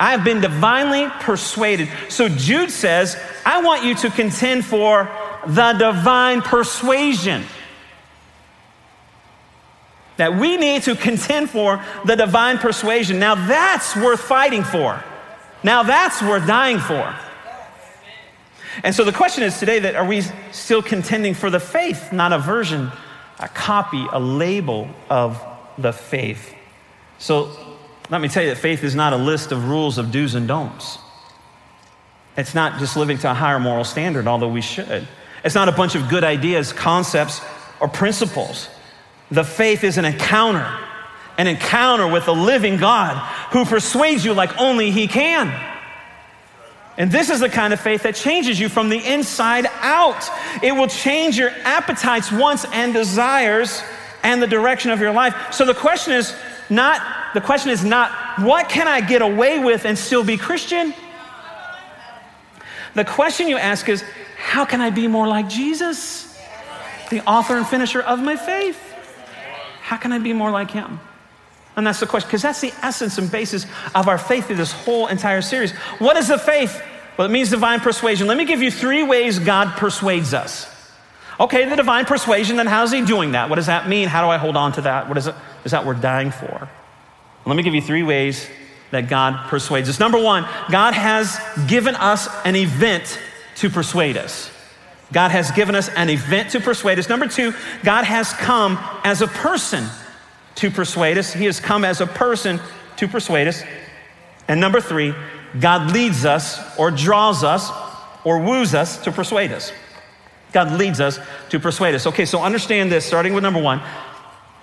I 0.00 0.10
have 0.10 0.24
been 0.24 0.40
divinely 0.40 1.08
persuaded. 1.20 1.88
So, 2.08 2.28
Jude 2.28 2.72
says, 2.72 3.16
I 3.46 3.62
want 3.62 3.84
you 3.84 3.94
to 3.94 4.10
contend 4.10 4.64
for 4.64 5.08
the 5.46 5.72
divine 5.74 6.42
persuasion. 6.42 7.44
That 10.18 10.36
we 10.36 10.56
need 10.56 10.82
to 10.84 10.94
contend 10.94 11.50
for 11.50 11.82
the 12.04 12.16
divine 12.16 12.58
persuasion. 12.58 13.18
Now 13.18 13.34
that's 13.34 13.96
worth 13.96 14.20
fighting 14.20 14.62
for. 14.62 15.02
Now 15.62 15.82
that's 15.82 16.22
worth 16.22 16.46
dying 16.46 16.78
for. 16.78 17.14
And 18.82 18.94
so 18.94 19.04
the 19.04 19.12
question 19.12 19.42
is 19.42 19.58
today 19.58 19.80
that 19.80 19.96
are 19.96 20.04
we 20.04 20.22
still 20.50 20.82
contending 20.82 21.34
for 21.34 21.50
the 21.50 21.60
faith, 21.60 22.12
not 22.12 22.32
a 22.32 22.38
version, 22.38 22.90
a 23.38 23.48
copy, 23.48 24.06
a 24.12 24.20
label 24.20 24.88
of 25.10 25.42
the 25.78 25.92
faith? 25.92 26.54
So 27.18 27.50
let 28.10 28.20
me 28.20 28.28
tell 28.28 28.42
you 28.42 28.50
that 28.50 28.58
faith 28.58 28.82
is 28.82 28.94
not 28.94 29.12
a 29.12 29.16
list 29.16 29.52
of 29.52 29.68
rules 29.68 29.98
of 29.98 30.10
do's 30.10 30.34
and 30.34 30.48
don'ts. 30.48 30.98
It's 32.36 32.54
not 32.54 32.78
just 32.78 32.96
living 32.96 33.18
to 33.18 33.30
a 33.30 33.34
higher 33.34 33.58
moral 33.58 33.84
standard, 33.84 34.26
although 34.26 34.48
we 34.48 34.62
should. 34.62 35.06
It's 35.44 35.54
not 35.54 35.68
a 35.68 35.72
bunch 35.72 35.94
of 35.94 36.08
good 36.08 36.24
ideas, 36.24 36.72
concepts, 36.72 37.40
or 37.80 37.88
principles. 37.88 38.68
The 39.30 39.44
faith 39.44 39.82
is 39.82 39.98
an 39.98 40.04
encounter, 40.04 40.66
an 41.38 41.46
encounter 41.46 42.06
with 42.06 42.26
the 42.26 42.34
living 42.34 42.76
God 42.76 43.16
who 43.52 43.64
persuades 43.64 44.24
you 44.24 44.34
like 44.34 44.58
only 44.60 44.90
He 44.90 45.08
can. 45.08 45.52
And 46.98 47.10
this 47.10 47.30
is 47.30 47.40
the 47.40 47.48
kind 47.48 47.72
of 47.72 47.80
faith 47.80 48.02
that 48.02 48.14
changes 48.14 48.60
you 48.60 48.68
from 48.68 48.90
the 48.90 48.98
inside 48.98 49.66
out. 49.80 50.28
It 50.62 50.72
will 50.72 50.88
change 50.88 51.38
your 51.38 51.50
appetites, 51.64 52.30
wants, 52.30 52.66
and 52.66 52.92
desires 52.92 53.82
and 54.22 54.42
the 54.42 54.46
direction 54.46 54.90
of 54.90 55.00
your 55.00 55.12
life. 55.12 55.34
So 55.52 55.64
the 55.64 55.74
question 55.74 56.12
is 56.12 56.34
not 56.70 57.00
the 57.34 57.40
question 57.40 57.70
is 57.70 57.84
not 57.84 58.12
what 58.40 58.68
can 58.68 58.86
I 58.88 59.00
get 59.00 59.22
away 59.22 59.58
with 59.58 59.84
and 59.84 59.98
still 59.98 60.22
be 60.22 60.36
Christian? 60.36 60.94
The 62.94 63.04
question 63.04 63.48
you 63.48 63.56
ask 63.56 63.88
is 63.88 64.02
how 64.36 64.64
can 64.64 64.80
I 64.80 64.90
be 64.90 65.06
more 65.06 65.26
like 65.26 65.48
Jesus, 65.48 66.38
the 67.10 67.24
author 67.26 67.56
and 67.56 67.66
finisher 67.66 68.00
of 68.00 68.20
my 68.20 68.36
faith? 68.36 68.78
How 69.80 69.96
can 69.96 70.12
I 70.12 70.18
be 70.18 70.32
more 70.32 70.50
like 70.50 70.70
him? 70.70 71.00
And 71.74 71.86
that's 71.86 72.00
the 72.00 72.06
question, 72.06 72.28
because 72.28 72.42
that's 72.42 72.60
the 72.60 72.72
essence 72.82 73.16
and 73.16 73.30
basis 73.30 73.66
of 73.94 74.08
our 74.08 74.18
faith 74.18 74.46
through 74.46 74.56
this 74.56 74.72
whole 74.72 75.06
entire 75.06 75.40
series. 75.40 75.72
What 75.98 76.16
is 76.16 76.28
the 76.28 76.38
faith? 76.38 76.82
Well, 77.16 77.26
it 77.26 77.30
means 77.30 77.50
divine 77.50 77.80
persuasion. 77.80 78.26
Let 78.26 78.36
me 78.36 78.44
give 78.44 78.62
you 78.62 78.70
three 78.70 79.02
ways 79.02 79.38
God 79.38 79.76
persuades 79.78 80.34
us. 80.34 80.68
Okay, 81.40 81.68
the 81.68 81.76
divine 81.76 82.04
persuasion, 82.04 82.56
then 82.56 82.66
how's 82.66 82.92
he 82.92 83.04
doing 83.04 83.32
that? 83.32 83.48
What 83.48 83.56
does 83.56 83.66
that 83.66 83.88
mean? 83.88 84.08
How 84.08 84.22
do 84.22 84.30
I 84.30 84.36
hold 84.36 84.56
on 84.56 84.72
to 84.72 84.82
that? 84.82 85.08
What 85.08 85.16
is 85.16 85.26
it 85.26 85.34
is 85.64 85.72
that 85.72 85.86
we're 85.86 85.94
dying 85.94 86.30
for? 86.30 86.68
Let 87.46 87.56
me 87.56 87.62
give 87.62 87.74
you 87.74 87.80
three 87.82 88.02
ways 88.02 88.46
that 88.92 89.08
God 89.08 89.48
persuades 89.48 89.88
us. 89.88 89.98
Number 89.98 90.18
one, 90.18 90.46
God 90.70 90.94
has 90.94 91.36
given 91.66 91.96
us 91.96 92.28
an 92.44 92.54
event 92.54 93.18
to 93.56 93.68
persuade 93.68 94.16
us. 94.16 94.50
God 95.12 95.30
has 95.30 95.50
given 95.50 95.74
us 95.74 95.88
an 95.90 96.08
event 96.08 96.50
to 96.50 96.60
persuade 96.60 96.98
us. 96.98 97.08
Number 97.08 97.26
two, 97.26 97.52
God 97.82 98.04
has 98.04 98.32
come 98.32 98.78
as 99.02 99.20
a 99.20 99.26
person 99.26 99.84
to 100.56 100.70
persuade 100.70 101.18
us. 101.18 101.32
He 101.32 101.46
has 101.46 101.58
come 101.58 101.84
as 101.84 102.00
a 102.00 102.06
person 102.06 102.60
to 102.96 103.08
persuade 103.08 103.48
us. 103.48 103.62
And 104.48 104.60
number 104.60 104.80
three, 104.80 105.14
God 105.58 105.92
leads 105.92 106.24
us 106.24 106.58
or 106.78 106.90
draws 106.90 107.44
us 107.44 107.70
or 108.24 108.38
woos 108.38 108.74
us 108.74 108.98
to 109.04 109.12
persuade 109.12 109.52
us. 109.52 109.72
God 110.52 110.78
leads 110.78 111.00
us 111.00 111.18
to 111.48 111.58
persuade 111.58 111.94
us. 111.94 112.06
Okay, 112.06 112.26
so 112.26 112.42
understand 112.42 112.92
this, 112.92 113.04
starting 113.04 113.34
with 113.34 113.42
number 113.42 113.60
one 113.60 113.80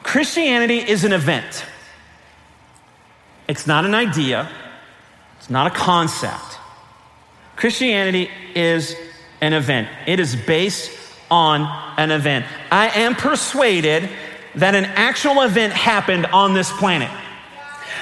Christianity 0.04 0.78
is 0.78 1.04
an 1.04 1.14
event, 1.14 1.66
it's 3.50 3.68
not 3.68 3.84
an 3.84 3.96
idea, 3.96 4.48
it's 5.40 5.50
not 5.50 5.68
a 5.68 5.76
concept. 5.76 6.60
Christianity 7.56 8.30
is 8.56 8.96
an 9.42 9.52
event, 9.54 9.90
it 10.08 10.20
is 10.22 10.36
based 10.36 10.92
on 11.30 11.62
an 11.98 12.12
event. 12.12 12.46
I 12.72 12.90
am 12.90 13.16
persuaded 13.16 14.08
that 14.56 14.76
an 14.76 14.86
actual 14.86 15.42
event 15.42 15.74
happened 15.74 16.28
on 16.28 16.54
this 16.54 16.72
planet. 16.72 17.12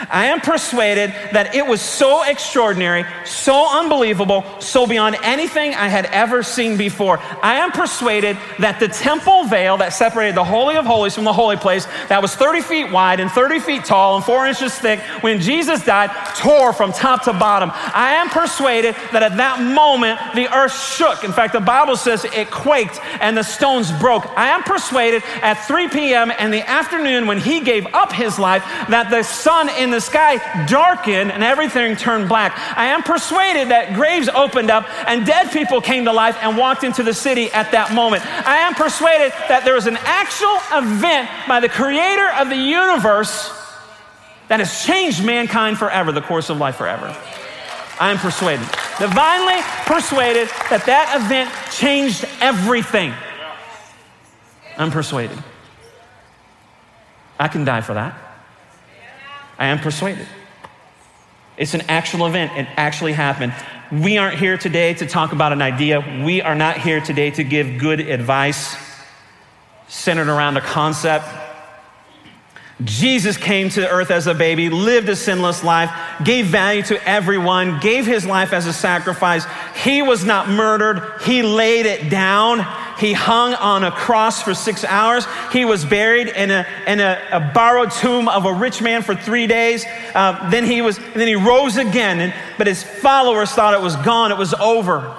I 0.10 0.26
am 0.28 0.42
persuaded 0.42 1.14
that 1.34 1.56
it 1.56 1.66
was 1.66 1.82
so 1.82 2.24
extraordinary, 2.24 3.06
so 3.26 3.68
unbelievable, 3.80 4.44
so 4.60 4.88
beyond 4.88 5.18
anything 5.24 5.74
I 5.74 5.88
had 5.88 6.06
ever 6.08 6.44
seen 6.44 6.78
before. 6.78 7.20
I 7.42 7.56
am 7.56 7.72
persuaded 7.72 8.38
that 8.60 8.80
the 8.80 8.88
temple 8.88 9.46
veil 9.46 9.78
that 9.78 9.94
separated 9.94 10.36
the 10.36 10.44
Holy 10.44 10.76
of 10.76 10.86
Holies 10.86 11.16
from 11.16 11.24
the 11.24 11.34
holy 11.34 11.58
place, 11.58 11.86
that 12.10 12.22
was 12.22 12.36
30 12.36 12.62
feet 12.62 12.92
wide 12.92 13.20
and 13.20 13.32
30 13.32 13.60
feet 13.60 13.86
tall 13.86 14.16
and 14.16 14.26
four 14.26 14.48
inches 14.48 14.74
thick, 14.76 15.00
when 15.22 15.40
Jesus 15.40 15.84
died, 15.84 16.12
tore 16.36 16.74
from 16.74 16.92
top 16.92 17.24
to 17.24 17.34
bottom. 17.34 17.72
I 17.74 18.14
am 18.14 18.30
persuaded 18.30 18.96
that 19.12 19.24
at 19.24 19.38
that 19.38 19.62
moment 19.62 20.20
the 20.36 20.54
earth 20.56 20.74
shook. 20.74 21.24
In 21.24 21.32
fact, 21.32 21.54
the 21.54 21.60
Bible 21.60 21.96
says 21.96 22.26
it 22.26 22.52
quaked 22.52 23.00
and 23.20 23.38
the 23.38 23.44
stones 23.44 23.92
broke. 23.94 24.26
I 24.38 24.50
am 24.50 24.64
persuaded 24.64 25.24
at 25.42 25.56
3 25.56 25.90
p.m. 25.90 26.32
in 26.32 26.52
the 26.52 26.68
afternoon 26.68 27.28
when 27.28 27.40
he 27.40 27.62
gave 27.62 27.88
up 27.94 28.12
his 28.12 28.38
life 28.40 28.64
that 28.90 29.10
the 29.10 29.24
sun 29.24 29.70
in 29.70 29.87
the 29.92 30.02
sky 30.02 30.66
darkened 30.66 31.32
and 31.32 31.44
everything 31.44 31.96
turned 31.96 32.30
black. 32.30 32.58
I 32.78 32.88
am 32.88 33.04
persuaded 33.04 33.70
that 33.70 33.94
graves 33.94 34.30
opened 34.30 34.70
up 34.70 34.86
and 35.08 35.26
dead 35.26 35.52
people 35.52 35.82
came 35.82 36.06
to 36.06 36.14
life 36.14 36.38
and 36.42 36.58
walked 36.58 36.84
into 36.84 37.04
the 37.04 37.14
city 37.14 37.52
at 37.52 37.72
that 37.72 37.94
moment. 37.94 38.26
I 38.26 38.58
am 38.58 38.74
persuaded 38.74 39.32
that 39.50 39.64
there 39.66 39.74
was 39.74 39.88
an 39.88 39.98
actual 40.02 40.58
event 40.72 41.30
by 41.48 41.60
the 41.60 41.70
creator 41.70 42.30
of 42.40 42.50
the 42.50 42.56
universe 42.56 43.52
that 44.48 44.60
has 44.60 44.86
changed 44.86 45.24
mankind 45.24 45.78
forever, 45.78 46.12
the 46.12 46.22
course 46.22 46.50
of 46.50 46.58
life 46.58 46.76
forever. 46.76 47.16
I 48.00 48.12
am 48.12 48.18
persuaded, 48.18 48.68
divinely 49.00 49.62
persuaded 49.86 50.50
that 50.70 50.86
that 50.86 51.20
event 51.20 51.52
changed 51.72 52.26
everything. 52.42 53.14
I'm 54.78 54.92
persuaded. 54.92 55.38
I 57.40 57.48
can 57.48 57.66
die 57.66 57.82
for 57.82 57.96
that. 57.96 58.27
I 59.58 59.68
am 59.68 59.80
persuaded. 59.80 60.28
It's 61.58 61.74
an 61.74 61.82
actual 61.88 62.28
event. 62.28 62.52
It 62.58 62.68
actually 62.78 63.14
happened. 63.14 63.54
We 63.92 64.18
aren't 64.18 64.38
here 64.38 64.58
today 64.58 64.94
to 64.96 65.08
talk 65.08 65.32
about 65.32 65.54
an 65.54 65.62
idea. 65.62 66.24
We 66.24 66.42
are 66.42 66.56
not 66.56 66.78
here 66.78 67.02
today 67.02 67.32
to 67.32 67.44
give 67.44 67.80
good 67.80 68.00
advice 68.00 68.76
centered 69.88 70.28
around 70.28 70.58
a 70.58 70.62
concept. 70.62 71.26
Jesus 72.84 73.38
came 73.38 73.70
to 73.70 73.90
earth 73.90 74.12
as 74.12 74.28
a 74.28 74.36
baby, 74.36 74.70
lived 74.70 75.10
a 75.10 75.16
sinless 75.16 75.64
life, 75.64 75.90
gave 76.24 76.46
value 76.46 76.84
to 76.84 77.10
everyone, 77.10 77.80
gave 77.80 78.06
his 78.06 78.24
life 78.24 78.54
as 78.54 78.68
a 78.68 78.74
sacrifice. 78.74 79.48
He 79.84 80.04
was 80.04 80.24
not 80.24 80.48
murdered, 80.48 81.22
he 81.24 81.42
laid 81.42 81.88
it 81.88 82.10
down. 82.12 82.60
He 83.00 83.14
hung 83.14 83.54
on 83.54 83.84
a 83.84 83.92
cross 83.92 84.42
for 84.42 84.54
six 84.54 84.84
hours. 84.84 85.26
He 85.52 85.66
was 85.66 85.86
buried 85.86 86.28
in 86.28 86.52
a, 86.52 86.66
in 86.88 87.00
a, 87.00 87.22
a 87.32 87.52
borrowed 87.54 87.92
tomb 87.92 88.28
of 88.28 88.46
a 88.46 88.54
rich 88.54 88.82
man 88.82 89.04
for 89.04 89.16
three 89.16 89.48
days. 89.48 89.86
Uh, 90.16 90.50
then, 90.50 90.66
he 90.66 90.82
was, 90.82 90.98
then 91.14 91.28
he 91.28 91.36
rose 91.36 91.78
again, 91.78 92.20
and, 92.20 92.34
but 92.58 92.68
his 92.68 92.84
followers 92.84 93.52
thought 93.52 93.74
it 93.74 93.82
was 93.82 93.96
gone, 93.98 94.32
it 94.32 94.38
was 94.38 94.54
over. 94.56 95.16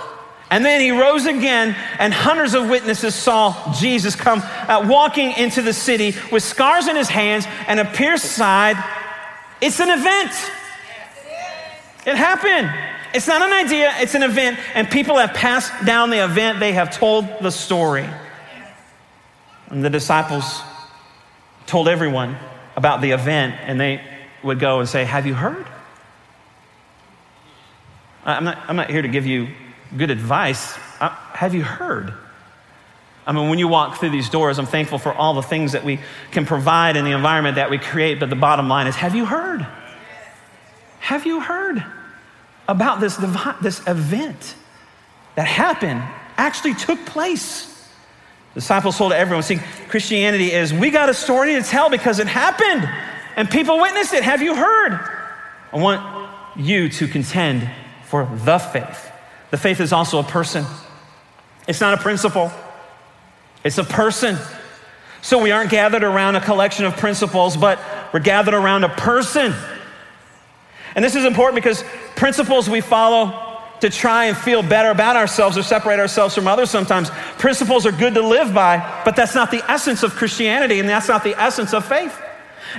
And 0.50 0.64
then 0.64 0.80
he 0.80 0.90
rose 0.90 1.26
again, 1.26 1.76
and 1.98 2.12
hundreds 2.12 2.54
of 2.54 2.70
witnesses 2.70 3.14
saw 3.14 3.74
Jesus 3.74 4.16
come 4.16 4.40
uh, 4.42 4.86
walking 4.88 5.32
into 5.32 5.60
the 5.60 5.74
city 5.74 6.14
with 6.32 6.42
scars 6.42 6.88
in 6.88 6.96
his 6.96 7.08
hands 7.08 7.46
and 7.66 7.78
a 7.78 7.84
pierced 7.84 8.32
side. 8.32 8.82
It's 9.60 9.78
an 9.78 9.90
event. 9.90 10.32
It 12.06 12.16
happened. 12.16 12.72
It's 13.14 13.26
not 13.26 13.42
an 13.42 13.52
idea, 13.52 13.92
it's 13.96 14.14
an 14.14 14.22
event, 14.22 14.58
and 14.74 14.90
people 14.90 15.16
have 15.16 15.32
passed 15.34 15.72
down 15.84 16.10
the 16.10 16.24
event, 16.24 16.60
they 16.60 16.72
have 16.72 16.96
told 16.96 17.26
the 17.40 17.50
story. 17.50 18.08
And 19.68 19.84
the 19.84 19.90
disciples 19.90 20.62
told 21.66 21.88
everyone 21.88 22.36
about 22.76 23.00
the 23.00 23.10
event, 23.12 23.54
and 23.62 23.80
they 23.80 24.02
would 24.42 24.58
go 24.58 24.80
and 24.80 24.88
say, 24.88 25.04
Have 25.04 25.26
you 25.26 25.34
heard? 25.34 25.66
I'm 28.24 28.44
not, 28.44 28.58
I'm 28.68 28.76
not 28.76 28.90
here 28.90 29.02
to 29.02 29.08
give 29.08 29.26
you 29.26 29.48
good 29.96 30.10
advice. 30.10 30.76
Uh, 31.00 31.08
have 31.32 31.54
you 31.54 31.62
heard? 31.62 32.12
I 33.26 33.32
mean, 33.32 33.50
when 33.50 33.58
you 33.58 33.68
walk 33.68 33.98
through 33.98 34.10
these 34.10 34.30
doors, 34.30 34.58
I'm 34.58 34.66
thankful 34.66 34.98
for 34.98 35.12
all 35.12 35.34
the 35.34 35.42
things 35.42 35.72
that 35.72 35.84
we 35.84 36.00
can 36.30 36.46
provide 36.46 36.96
in 36.96 37.04
the 37.04 37.12
environment 37.12 37.56
that 37.56 37.70
we 37.70 37.78
create, 37.78 38.20
but 38.20 38.30
the 38.30 38.36
bottom 38.36 38.68
line 38.68 38.86
is 38.86 38.96
have 38.96 39.14
you 39.14 39.26
heard? 39.26 39.66
Have 41.00 41.26
you 41.26 41.40
heard? 41.40 41.84
About 42.68 43.00
this, 43.00 43.16
this 43.62 43.80
event 43.86 44.54
that 45.34 45.46
happened, 45.46 46.02
actually 46.36 46.74
took 46.74 47.04
place. 47.06 47.66
The 48.54 48.60
disciples 48.60 48.98
told 48.98 49.12
everyone, 49.12 49.42
see, 49.42 49.58
Christianity 49.88 50.52
is 50.52 50.72
we 50.72 50.90
got 50.90 51.08
a 51.08 51.14
story 51.14 51.54
to 51.54 51.62
tell 51.62 51.90
because 51.90 52.18
it 52.18 52.26
happened 52.26 52.88
and 53.36 53.50
people 53.50 53.80
witnessed 53.80 54.12
it. 54.12 54.22
Have 54.22 54.42
you 54.42 54.54
heard? 54.54 54.92
I 55.72 55.78
want 55.78 56.30
you 56.56 56.88
to 56.88 57.08
contend 57.08 57.70
for 58.04 58.24
the 58.44 58.58
faith. 58.58 59.12
The 59.50 59.56
faith 59.56 59.80
is 59.80 59.92
also 59.92 60.18
a 60.18 60.24
person, 60.24 60.64
it's 61.66 61.80
not 61.80 61.94
a 61.94 61.98
principle, 61.98 62.52
it's 63.64 63.78
a 63.78 63.84
person. 63.84 64.36
So 65.20 65.42
we 65.42 65.50
aren't 65.50 65.70
gathered 65.70 66.04
around 66.04 66.36
a 66.36 66.40
collection 66.40 66.84
of 66.84 66.96
principles, 66.96 67.56
but 67.56 67.80
we're 68.12 68.20
gathered 68.20 68.54
around 68.54 68.84
a 68.84 68.88
person. 68.88 69.52
And 70.94 71.04
this 71.04 71.14
is 71.14 71.24
important 71.24 71.56
because 71.56 71.84
principles 72.16 72.68
we 72.68 72.80
follow 72.80 73.46
to 73.80 73.90
try 73.90 74.24
and 74.24 74.36
feel 74.36 74.62
better 74.62 74.90
about 74.90 75.16
ourselves 75.16 75.56
or 75.56 75.62
separate 75.62 76.00
ourselves 76.00 76.34
from 76.34 76.48
others 76.48 76.70
sometimes. 76.70 77.10
Principles 77.38 77.86
are 77.86 77.92
good 77.92 78.14
to 78.14 78.22
live 78.22 78.52
by, 78.52 79.02
but 79.04 79.14
that's 79.14 79.34
not 79.34 79.50
the 79.50 79.62
essence 79.70 80.02
of 80.02 80.14
Christianity 80.14 80.80
and 80.80 80.88
that's 80.88 81.08
not 81.08 81.22
the 81.22 81.40
essence 81.40 81.72
of 81.72 81.84
faith. 81.84 82.20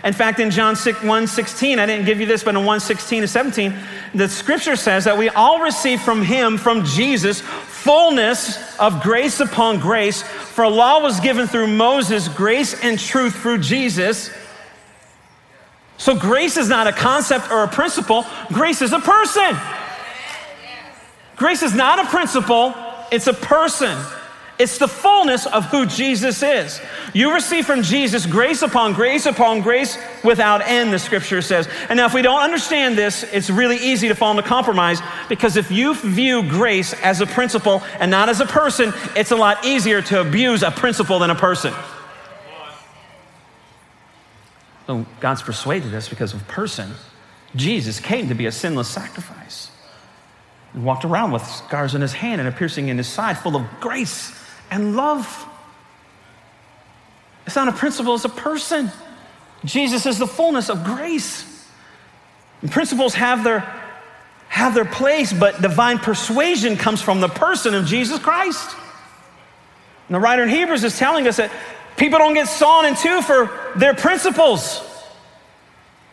In 0.04 0.14
fact, 0.14 0.40
in 0.40 0.52
John 0.52 0.76
1 0.76 1.28
16, 1.28 1.80
I 1.80 1.86
didn't 1.86 2.06
give 2.06 2.20
you 2.20 2.28
this, 2.28 2.44
but 2.44 2.56
in 2.56 2.64
1 2.64 2.80
16 2.80 3.22
to 3.22 3.28
17, 3.28 3.74
the 4.14 4.30
scripture 4.30 4.76
says 4.76 5.06
that 5.06 5.18
we 5.18 5.30
all 5.30 5.62
receive 5.62 6.02
from 6.02 6.22
him, 6.22 6.58
from 6.58 6.86
Jesus, 6.86 7.42
fullness 7.42 8.78
of 8.78 9.02
grace 9.02 9.40
upon 9.40 9.80
grace. 9.80 10.22
For 10.22 10.68
law 10.68 11.02
was 11.02 11.20
given 11.20 11.48
through 11.48 11.68
Moses, 11.68 12.28
grace 12.28 12.80
and 12.84 13.00
truth 13.00 13.36
through 13.36 13.60
Jesus. 13.60 14.30
So 16.00 16.16
grace 16.16 16.56
is 16.56 16.70
not 16.70 16.88
a 16.88 16.94
concept 16.94 17.52
or 17.52 17.64
a 17.64 17.68
principle, 17.68 18.26
grace 18.52 18.82
is 18.82 18.94
a 18.94 19.00
person. 19.00 19.56
Grace 21.36 21.62
is 21.62 21.76
not 21.76 22.00
a 22.00 22.10
principle, 22.10 22.74
it's 23.12 23.28
a 23.28 23.34
person. 23.34 23.98
It's 24.58 24.78
the 24.78 24.90
fullness 24.90 25.46
of 25.46 25.66
who 25.66 25.86
Jesus 25.86 26.44
is. 26.44 26.82
You 27.14 27.34
receive 27.34 27.66
from 27.66 27.82
Jesus 27.82 28.26
grace 28.26 28.62
upon 28.62 28.94
grace 28.94 29.26
upon 29.26 29.62
grace 29.62 29.98
without 30.22 30.62
end, 30.62 30.92
the 30.92 31.00
scripture 31.00 31.42
says. 31.42 31.70
And 31.88 31.96
now, 31.96 32.06
if 32.06 32.14
we 32.14 32.22
don't 32.22 32.42
understand 32.42 32.98
this, 32.98 33.24
it's 33.24 33.50
really 33.50 33.78
easy 33.78 34.10
to 34.10 34.16
fall 34.16 34.32
into 34.32 34.44
compromise 34.44 35.00
because 35.30 35.56
if 35.56 35.72
you 35.72 35.96
view 35.96 36.44
grace 36.44 36.94
as 37.04 37.22
a 37.22 37.26
principle 37.26 37.82
and 38.00 38.12
not 38.12 38.28
as 38.28 38.42
a 38.42 38.46
person, 38.46 38.92
it's 39.16 39.32
a 39.32 39.38
lot 39.38 39.66
easier 39.66 40.02
to 40.02 40.20
abuse 40.20 40.62
a 40.62 40.72
principle 40.72 41.20
than 41.20 41.30
a 41.30 41.36
person. 41.36 41.74
So 44.90 45.06
God's 45.20 45.44
persuaded 45.44 45.94
us 45.94 46.10
because 46.10 46.34
of 46.34 46.48
person. 46.48 46.90
Jesus 47.56 48.00
came 48.00 48.30
to 48.30 48.34
be 48.34 48.48
a 48.48 48.52
sinless 48.52 48.88
sacrifice. 48.88 49.70
He 50.74 50.80
walked 50.80 51.06
around 51.06 51.32
with 51.32 51.46
scars 51.46 51.94
in 51.94 52.02
his 52.02 52.12
hand 52.12 52.42
and 52.42 52.48
a 52.48 52.52
piercing 52.52 52.88
in 52.88 52.98
his 52.98 53.08
side, 53.08 53.38
full 53.38 53.56
of 53.56 53.68
grace 53.80 54.36
and 54.72 54.96
love. 54.96 55.48
It's 57.46 57.56
not 57.56 57.68
a 57.68 57.72
principle, 57.72 58.16
it's 58.16 58.26
a 58.26 58.30
person. 58.30 58.92
Jesus 59.64 60.08
is 60.08 60.18
the 60.18 60.26
fullness 60.26 60.72
of 60.72 60.84
grace. 60.84 61.46
And 62.64 62.72
principles 62.72 63.14
have 63.14 63.44
their, 63.44 63.60
have 64.48 64.74
their 64.74 64.86
place, 64.86 65.32
but 65.32 65.62
divine 65.62 66.00
persuasion 66.00 66.78
comes 66.78 67.00
from 67.00 67.22
the 67.22 67.30
person 67.30 67.76
of 67.76 67.86
Jesus 67.86 68.18
Christ. 68.18 68.76
And 70.08 70.16
the 70.16 70.20
writer 70.20 70.42
in 70.42 70.50
Hebrews 70.50 70.84
is 70.84 70.98
telling 70.98 71.28
us 71.28 71.38
that 71.38 71.52
people 72.00 72.18
don't 72.18 72.34
get 72.34 72.48
sawn 72.48 72.86
in 72.86 72.96
two 72.96 73.22
for 73.22 73.50
their 73.76 73.94
principles, 73.94 74.82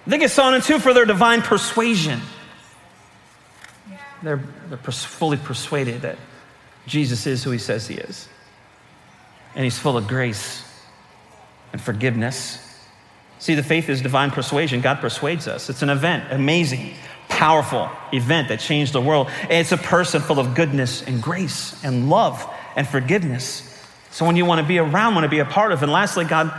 they 0.07 0.19
get 0.19 0.31
sawn 0.31 0.55
in 0.55 0.61
two 0.61 0.79
for 0.79 0.93
their 0.93 1.07
divine 1.07 1.41
persuasion. 1.43 2.21
They're, 4.23 4.43
they're 4.69 4.79
fully 4.79 5.37
persuaded 5.37 6.03
that 6.03 6.19
Jesus 6.87 7.27
is 7.27 7.43
who 7.45 7.51
he 7.51 7.59
says 7.59 7.87
he 7.87 7.95
is. 7.95 8.29
And 9.55 9.65
he's 9.65 9.79
full 9.79 9.97
of 9.97 10.07
grace 10.07 10.63
and 11.73 11.81
forgiveness. 11.81 12.59
See, 13.39 13.55
the 13.55 13.63
faith 13.63 13.89
is 13.89 14.01
divine 14.01 14.31
persuasion. 14.31 14.81
God 14.81 15.01
persuades 15.01 15.47
us. 15.49 15.69
It's 15.69 15.83
an 15.83 15.91
event, 15.91 16.33
amazing, 16.33 16.95
powerful 17.29 17.91
event 18.13 18.49
that 18.49 18.61
changed 18.61 18.93
the 18.93 19.01
world. 19.01 19.29
It's 19.51 19.73
a 19.73 19.77
person 19.77 20.23
full 20.23 20.39
of 20.39 20.55
goodness 20.55 21.03
and 21.03 21.23
grace 21.23 21.83
and 21.85 22.09
love 22.09 22.49
and 22.77 22.87
forgiveness. 22.87 23.76
So 24.17 24.25
when 24.25 24.35
you 24.35 24.47
want 24.47 24.63
to 24.63 24.67
be 24.67 24.79
around, 24.79 25.15
want 25.15 25.27
to 25.27 25.29
be 25.29 25.41
a 25.41 25.45
part 25.45 25.73
of. 25.73 25.83
And 25.83 25.93
lastly, 25.93 26.25
God 26.25 26.51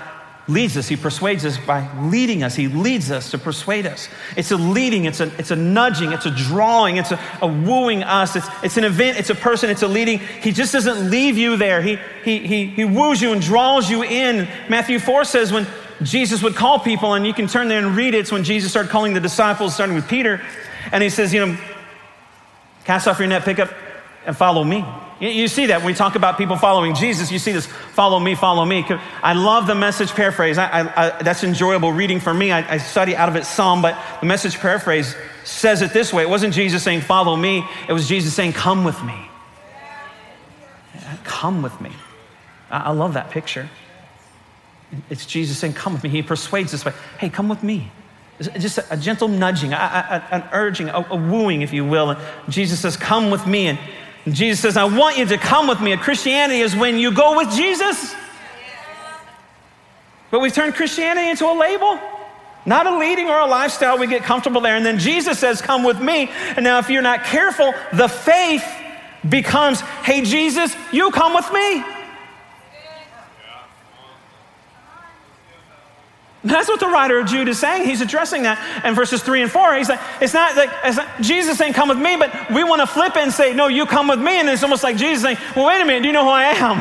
leads 0.48 0.78
us. 0.78 0.88
He 0.88 0.96
persuades 0.96 1.44
us 1.44 1.58
by 1.58 1.90
leading 2.04 2.44
us. 2.44 2.54
He 2.54 2.68
leads 2.68 3.10
us 3.10 3.32
to 3.32 3.40
persuade 3.40 3.88
us. 3.88 4.10
It's 4.36 4.52
a 4.52 4.58
leading, 4.58 5.06
it's 5.06 5.22
a, 5.22 5.36
it's 5.40 5.50
a 5.50 5.56
nudging, 5.56 6.12
it's 6.12 6.28
a 6.28 6.30
drawing, 6.30 6.98
it's 6.98 7.12
a, 7.12 7.20
a 7.42 7.48
wooing 7.48 8.04
us. 8.04 8.36
It's, 8.36 8.48
it's 8.62 8.78
an 8.78 8.84
event, 8.84 9.18
it's 9.18 9.32
a 9.32 9.36
person, 9.36 9.72
it's 9.72 9.82
a 9.82 9.88
leading. 9.88 10.20
He 10.20 10.52
just 10.52 10.72
doesn't 10.72 11.10
leave 11.10 11.36
you 11.36 11.58
there. 11.58 11.82
He, 11.82 11.98
he, 12.24 12.46
he, 12.46 12.66
he 12.68 12.86
woos 12.86 13.24
you 13.24 13.34
and 13.34 13.42
draws 13.42 13.90
you 13.90 14.04
in. 14.04 14.48
Matthew 14.70 15.00
4 15.00 15.24
says 15.24 15.52
when 15.52 15.66
Jesus 16.04 16.44
would 16.44 16.56
call 16.56 16.78
people, 16.78 17.16
and 17.16 17.26
you 17.26 17.34
can 17.34 17.48
turn 17.48 17.70
there 17.70 17.80
and 17.80 17.96
read 17.96 18.14
it, 18.14 18.20
it's 18.20 18.32
when 18.32 18.44
Jesus 18.44 18.70
started 18.70 18.92
calling 18.92 19.16
the 19.16 19.20
disciples, 19.20 19.74
starting 19.74 19.96
with 19.96 20.08
Peter. 20.08 20.40
And 20.92 21.02
he 21.02 21.10
says, 21.10 21.34
you 21.34 21.44
know, 21.44 21.58
cast 22.86 23.08
off 23.08 23.18
your 23.18 23.28
net, 23.28 23.42
pick 23.46 23.58
up, 23.58 23.74
and 24.28 24.38
follow 24.38 24.64
me. 24.64 24.86
You 25.20 25.48
see 25.48 25.68
that 25.68 25.80
when 25.80 25.88
we 25.88 25.94
talk 25.96 26.16
about 26.16 26.38
people 26.38 26.58
following 26.58 26.94
Jesus, 26.94 27.32
you 27.32 27.40
see 27.40 27.52
this 27.52 27.66
follow 27.66 28.20
me, 28.20 28.36
follow 28.36 28.64
me. 28.64 28.86
I 29.24 29.34
love 29.34 29.66
the 29.66 29.74
message 29.74 30.12
paraphrase. 30.12 30.60
I, 30.60 30.68
I, 30.68 31.08
I, 31.08 31.24
that's 31.24 31.44
enjoyable 31.44 31.92
reading 31.92 32.20
for 32.20 32.34
me. 32.34 32.52
I, 32.52 32.78
study 32.78 33.16
out 33.16 33.28
of 33.28 33.36
it 33.36 33.46
some, 33.46 33.82
but 33.82 33.98
the 34.20 34.28
message 34.28 34.60
paraphrase 34.60 35.16
says 35.44 35.82
it 35.82 35.92
this 35.92 36.14
way 36.14 36.22
it 36.22 36.30
wasn't 36.30 36.54
Jesus 36.54 36.84
saying, 36.84 37.02
follow 37.02 37.36
me, 37.36 37.66
it 37.90 37.94
was 37.94 38.08
Jesus 38.08 38.36
saying, 38.36 38.54
come 38.54 38.84
with 38.84 39.02
me. 39.04 39.28
Come 41.24 41.64
with 41.64 41.80
me. 41.82 41.92
I, 42.70 42.92
love 42.92 43.14
that 43.16 43.32
picture. 43.32 43.70
It's 45.10 45.26
Jesus 45.26 45.58
saying, 45.58 45.74
come 45.74 45.94
with 45.94 46.04
me. 46.04 46.10
He 46.10 46.22
persuades 46.22 46.74
us 46.74 46.84
by, 46.84 46.92
hey, 47.18 47.30
come 47.30 47.50
with 47.50 47.64
me. 47.64 47.92
Just 48.40 48.80
a, 48.92 48.98
gentle 48.98 49.28
nudging, 49.28 49.74
an 49.74 50.48
urging, 50.52 50.90
a, 50.90 51.06
a 51.10 51.16
wooing, 51.16 51.64
if 51.64 51.74
you 51.74 51.86
will. 51.86 52.12
And 52.12 52.20
Jesus 52.50 52.80
says, 52.80 52.96
come 52.96 53.32
with 53.32 53.48
me. 53.48 53.68
And 53.68 53.80
Jesus 54.34 54.60
says, 54.60 54.78
I 54.78 54.84
want 54.84 55.18
you 55.18 55.26
to 55.26 55.38
come 55.38 55.68
with 55.68 55.80
me. 55.80 55.92
And 55.92 56.02
Christianity 56.02 56.60
is 56.60 56.76
when 56.76 56.98
you 56.98 57.14
go 57.14 57.38
with 57.38 57.52
Jesus. 57.52 58.16
But 60.30 60.42
we've 60.42 60.54
turned 60.54 60.76
Christianity 60.76 61.30
into 61.30 61.46
a 61.46 61.56
label, 61.58 62.00
not 62.66 62.86
a 62.86 62.98
leading 62.98 63.30
or 63.30 63.40
a 63.40 63.46
lifestyle. 63.46 63.98
We 63.98 64.08
get 64.08 64.24
comfortable 64.24 64.60
there. 64.60 64.76
And 64.76 64.86
then 64.86 65.00
Jesus 65.00 65.40
says, 65.40 65.62
Come 65.62 65.84
with 65.84 66.02
me. 66.02 66.30
And 66.56 66.66
now, 66.66 66.80
if 66.80 66.90
you're 66.90 67.02
not 67.02 67.24
careful, 67.24 67.74
the 67.94 68.10
faith 68.10 68.66
becomes, 69.28 69.80
Hey, 69.80 70.24
Jesus, 70.24 70.76
you 70.92 71.12
come 71.12 71.34
with 71.34 71.52
me. 71.54 71.84
That's 76.44 76.68
what 76.70 76.80
the 76.80 76.88
writer 76.88 77.20
of 77.20 77.28
Jude 77.28 77.48
is 77.48 77.60
saying. 77.60 77.88
He's 77.88 78.02
addressing 78.02 78.44
that 78.44 78.86
in 78.86 78.94
verses 78.94 79.24
three 79.24 79.42
and 79.42 79.52
four. 79.52 79.76
He's 79.76 79.90
like, 79.90 80.00
it's 80.22 80.34
not 80.34 80.56
like 80.56 80.70
it's 80.84 80.98
not, 80.98 81.08
Jesus 81.20 81.58
saying, 81.58 81.74
"Come 81.74 81.90
with 81.90 81.98
me," 81.98 82.16
but 82.16 82.52
we 82.52 82.64
want 82.64 82.82
to 82.82 82.88
flip 82.88 83.16
it 83.16 83.24
and 83.24 83.34
say, 83.34 83.54
"No, 83.54 83.68
you 83.68 83.86
come 83.86 84.08
with 84.08 84.20
me." 84.20 84.40
And 84.40 84.48
it's 84.48 84.64
almost 84.64 84.84
like 84.84 84.98
Jesus 84.98 85.24
saying, 85.24 85.38
"Well, 85.56 85.66
wait 85.66 85.82
a 85.82 85.86
minute. 85.86 86.02
Do 86.02 86.08
you 86.08 86.14
know 86.14 86.24
who 86.24 86.30
I 86.30 86.44
am?" 86.44 86.78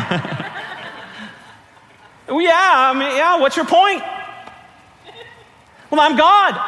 well, 2.29 2.43
yeah. 2.43 2.53
I 2.55 2.93
mean, 2.93 3.17
yeah. 3.17 3.39
What's 3.41 3.57
your 3.57 3.67
point? 3.67 4.03
Well, 5.91 6.01
I'm 6.01 6.17
God. 6.17 6.61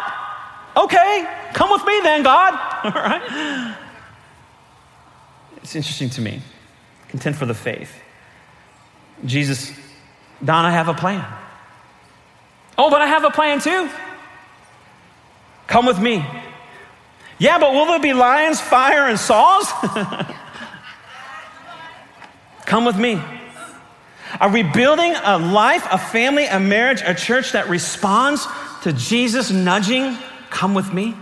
Okay, 0.77 1.29
come 1.53 1.71
with 1.71 1.85
me 1.85 2.01
then, 2.03 2.23
God. 2.23 2.55
All 2.85 2.91
right. 2.93 3.77
It's 5.57 5.75
interesting 5.77 6.09
to 6.11 6.21
me. 6.21 6.41
Content 7.09 7.37
for 7.37 7.47
the 7.47 7.55
faith. 7.55 7.93
Jesus, 9.25 9.73
Don, 10.45 10.65
I 10.65 10.71
have 10.71 10.89
a 10.89 10.95
plan. 10.95 11.25
Oh, 12.79 12.89
but 12.91 13.03
I 13.03 13.07
have 13.07 13.25
a 13.25 13.31
plan 13.31 13.61
too. 13.61 13.91
Come 15.67 15.85
with 15.85 15.99
me. 15.99 16.25
Yeah, 17.39 17.59
but 17.59 17.73
will 17.75 17.87
there 17.87 18.01
be 18.01 18.13
lions, 18.15 18.61
fire, 18.61 19.07
and 19.07 19.19
saws? 19.19 19.67
Come 22.67 22.85
with 22.85 22.97
me. 22.97 23.21
Are 24.41 24.51
we 24.51 24.63
building 24.63 25.15
a 25.25 25.39
life, 25.39 25.87
a 25.91 25.99
family, 25.99 26.47
a 26.47 26.61
marriage, 26.61 27.03
a 27.05 27.15
church 27.15 27.53
that 27.53 27.69
responds 27.69 28.47
to 28.83 28.93
Jesus 28.93 29.51
nudging, 29.51 30.17
come 30.51 30.75
with 30.75 30.93
me? 30.93 31.15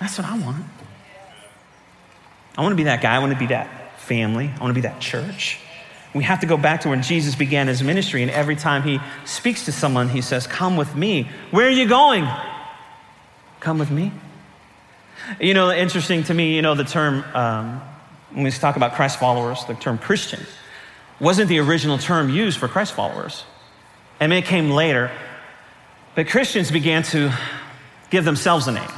That's 0.00 0.18
what 0.18 0.26
I 0.26 0.38
want. 0.38 0.64
I 2.56 2.62
want 2.62 2.72
to 2.72 2.76
be 2.76 2.84
that 2.84 3.02
guy. 3.02 3.14
I 3.14 3.18
want 3.18 3.32
to 3.32 3.38
be 3.38 3.46
that 3.46 4.00
family. 4.00 4.50
I 4.54 4.58
want 4.60 4.70
to 4.70 4.74
be 4.74 4.80
that 4.82 5.00
church. 5.00 5.58
We 6.14 6.22
have 6.24 6.40
to 6.40 6.46
go 6.46 6.56
back 6.56 6.82
to 6.82 6.90
when 6.90 7.02
Jesus 7.02 7.34
began 7.34 7.66
his 7.66 7.82
ministry, 7.82 8.22
and 8.22 8.30
every 8.30 8.54
time 8.54 8.82
he 8.82 9.00
speaks 9.24 9.64
to 9.64 9.72
someone, 9.72 10.08
he 10.08 10.20
says, 10.20 10.46
Come 10.46 10.76
with 10.76 10.94
me. 10.94 11.28
Where 11.50 11.66
are 11.66 11.70
you 11.70 11.88
going? 11.88 12.28
Come 13.60 13.78
with 13.78 13.90
me. 13.90 14.12
You 15.40 15.54
know, 15.54 15.72
interesting 15.72 16.22
to 16.24 16.34
me, 16.34 16.54
you 16.54 16.62
know, 16.62 16.74
the 16.74 16.84
term, 16.84 17.24
um, 17.34 17.80
when 18.30 18.44
we 18.44 18.50
talk 18.50 18.76
about 18.76 18.94
Christ 18.94 19.18
followers, 19.18 19.64
the 19.64 19.74
term 19.74 19.98
Christian 19.98 20.40
wasn't 21.20 21.48
the 21.48 21.58
original 21.58 21.98
term 21.98 22.30
used 22.30 22.58
for 22.58 22.68
Christ 22.68 22.92
followers. 22.92 23.44
Mean, 24.20 24.32
it 24.32 24.44
came 24.44 24.70
later. 24.70 25.10
But 26.14 26.28
Christians 26.28 26.70
began 26.70 27.02
to 27.04 27.32
give 28.10 28.24
themselves 28.24 28.68
a 28.68 28.72
name, 28.72 28.90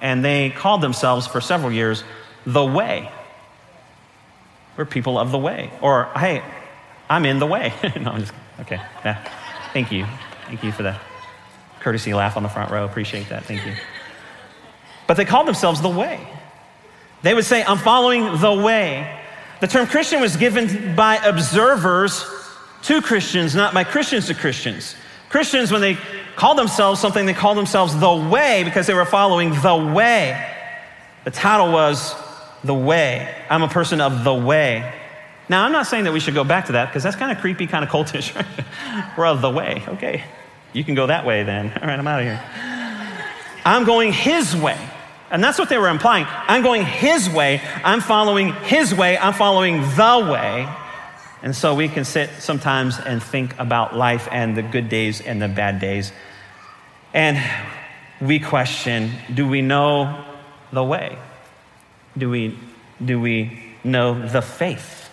and 0.00 0.24
they 0.24 0.50
called 0.50 0.80
themselves 0.80 1.26
for 1.26 1.40
several 1.40 1.70
years 1.70 2.02
the 2.44 2.64
Way. 2.64 3.10
We're 4.76 4.84
people 4.84 5.18
of 5.18 5.30
the 5.30 5.38
way. 5.38 5.70
Or, 5.80 6.10
hey, 6.16 6.42
I'm 7.08 7.24
in 7.24 7.38
the 7.38 7.46
way. 7.46 7.72
no, 8.00 8.12
I'm 8.12 8.20
just, 8.20 8.32
okay. 8.60 8.80
Yeah. 9.04 9.28
Thank 9.72 9.92
you. 9.92 10.06
Thank 10.46 10.62
you 10.62 10.72
for 10.72 10.82
the 10.82 10.96
courtesy 11.80 12.14
laugh 12.14 12.36
on 12.36 12.42
the 12.42 12.48
front 12.48 12.70
row. 12.70 12.84
Appreciate 12.84 13.28
that. 13.28 13.44
Thank 13.44 13.66
you. 13.66 13.74
But 15.06 15.16
they 15.16 15.24
called 15.24 15.46
themselves 15.46 15.82
the 15.82 15.90
way. 15.90 16.26
They 17.22 17.34
would 17.34 17.44
say, 17.44 17.62
I'm 17.62 17.78
following 17.78 18.38
the 18.40 18.52
way. 18.52 19.20
The 19.60 19.66
term 19.66 19.86
Christian 19.86 20.20
was 20.20 20.36
given 20.36 20.94
by 20.94 21.16
observers 21.16 22.24
to 22.82 23.00
Christians, 23.00 23.54
not 23.54 23.72
by 23.72 23.84
Christians 23.84 24.26
to 24.26 24.34
Christians. 24.34 24.94
Christians, 25.28 25.72
when 25.72 25.80
they 25.80 25.96
called 26.36 26.58
themselves 26.58 27.00
something, 27.00 27.26
they 27.26 27.34
called 27.34 27.56
themselves 27.56 27.98
the 27.98 28.14
way 28.14 28.62
because 28.64 28.86
they 28.86 28.94
were 28.94 29.04
following 29.04 29.50
the 29.62 29.76
way. 29.76 30.50
The 31.24 31.30
title 31.30 31.72
was 31.72 32.14
The 32.62 32.74
Way. 32.74 33.34
I'm 33.48 33.62
a 33.62 33.68
person 33.68 34.00
of 34.00 34.24
the 34.24 34.34
way. 34.34 34.92
Now, 35.48 35.64
I'm 35.64 35.72
not 35.72 35.86
saying 35.86 36.04
that 36.04 36.12
we 36.12 36.20
should 36.20 36.34
go 36.34 36.44
back 36.44 36.66
to 36.66 36.72
that 36.72 36.86
because 36.88 37.02
that's 37.02 37.16
kind 37.16 37.30
of 37.30 37.38
creepy, 37.38 37.66
kind 37.66 37.84
of 37.84 37.90
cultish. 37.90 38.32
We're 39.18 39.26
of 39.26 39.42
the 39.42 39.50
way. 39.50 39.82
Okay. 39.88 40.24
You 40.72 40.84
can 40.84 40.94
go 40.94 41.06
that 41.06 41.26
way 41.26 41.42
then. 41.42 41.66
All 41.66 41.86
right, 41.86 41.98
I'm 41.98 42.06
out 42.06 42.20
of 42.20 42.26
here. 42.26 42.42
I'm 43.64 43.84
going 43.84 44.12
his 44.12 44.56
way. 44.56 44.78
And 45.30 45.42
that's 45.42 45.58
what 45.58 45.68
they 45.68 45.78
were 45.78 45.88
implying. 45.88 46.26
I'm 46.28 46.62
going 46.62 46.84
his 46.84 47.28
way. 47.28 47.60
I'm 47.82 48.00
following 48.00 48.52
his 48.52 48.94
way. 48.94 49.18
I'm 49.18 49.32
following 49.32 49.80
the 49.80 50.28
way. 50.30 50.68
And 51.42 51.54
so 51.54 51.74
we 51.74 51.88
can 51.88 52.04
sit 52.04 52.30
sometimes 52.38 52.98
and 52.98 53.22
think 53.22 53.58
about 53.58 53.94
life 53.96 54.28
and 54.30 54.56
the 54.56 54.62
good 54.62 54.88
days 54.88 55.20
and 55.20 55.42
the 55.42 55.48
bad 55.48 55.78
days. 55.78 56.12
And 57.12 57.38
we 58.20 58.40
question 58.40 59.10
do 59.32 59.46
we 59.46 59.60
know 59.60 60.24
the 60.72 60.82
way? 60.82 61.18
Do 62.16 62.30
we, 62.30 62.58
do 63.04 63.20
we 63.20 63.60
know 63.82 64.26
the 64.26 64.40
faith? 64.40 65.03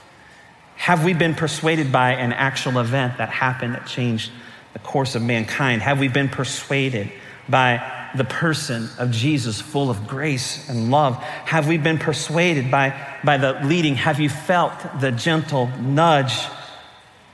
Have 0.81 1.05
we 1.05 1.13
been 1.13 1.35
persuaded 1.35 1.91
by 1.91 2.13
an 2.13 2.33
actual 2.33 2.79
event 2.79 3.19
that 3.19 3.29
happened 3.29 3.75
that 3.75 3.85
changed 3.85 4.31
the 4.73 4.79
course 4.79 5.13
of 5.13 5.21
mankind? 5.21 5.83
Have 5.83 5.99
we 5.99 6.07
been 6.07 6.27
persuaded 6.27 7.11
by 7.47 8.09
the 8.15 8.23
person 8.23 8.89
of 8.97 9.11
Jesus, 9.11 9.61
full 9.61 9.91
of 9.91 10.07
grace 10.07 10.67
and 10.69 10.89
love? 10.89 11.17
Have 11.17 11.67
we 11.67 11.77
been 11.77 11.99
persuaded 11.99 12.71
by, 12.71 12.99
by 13.23 13.37
the 13.37 13.59
leading? 13.63 13.93
Have 13.93 14.19
you 14.19 14.27
felt 14.27 14.73
the 14.99 15.11
gentle 15.11 15.67
nudge 15.79 16.33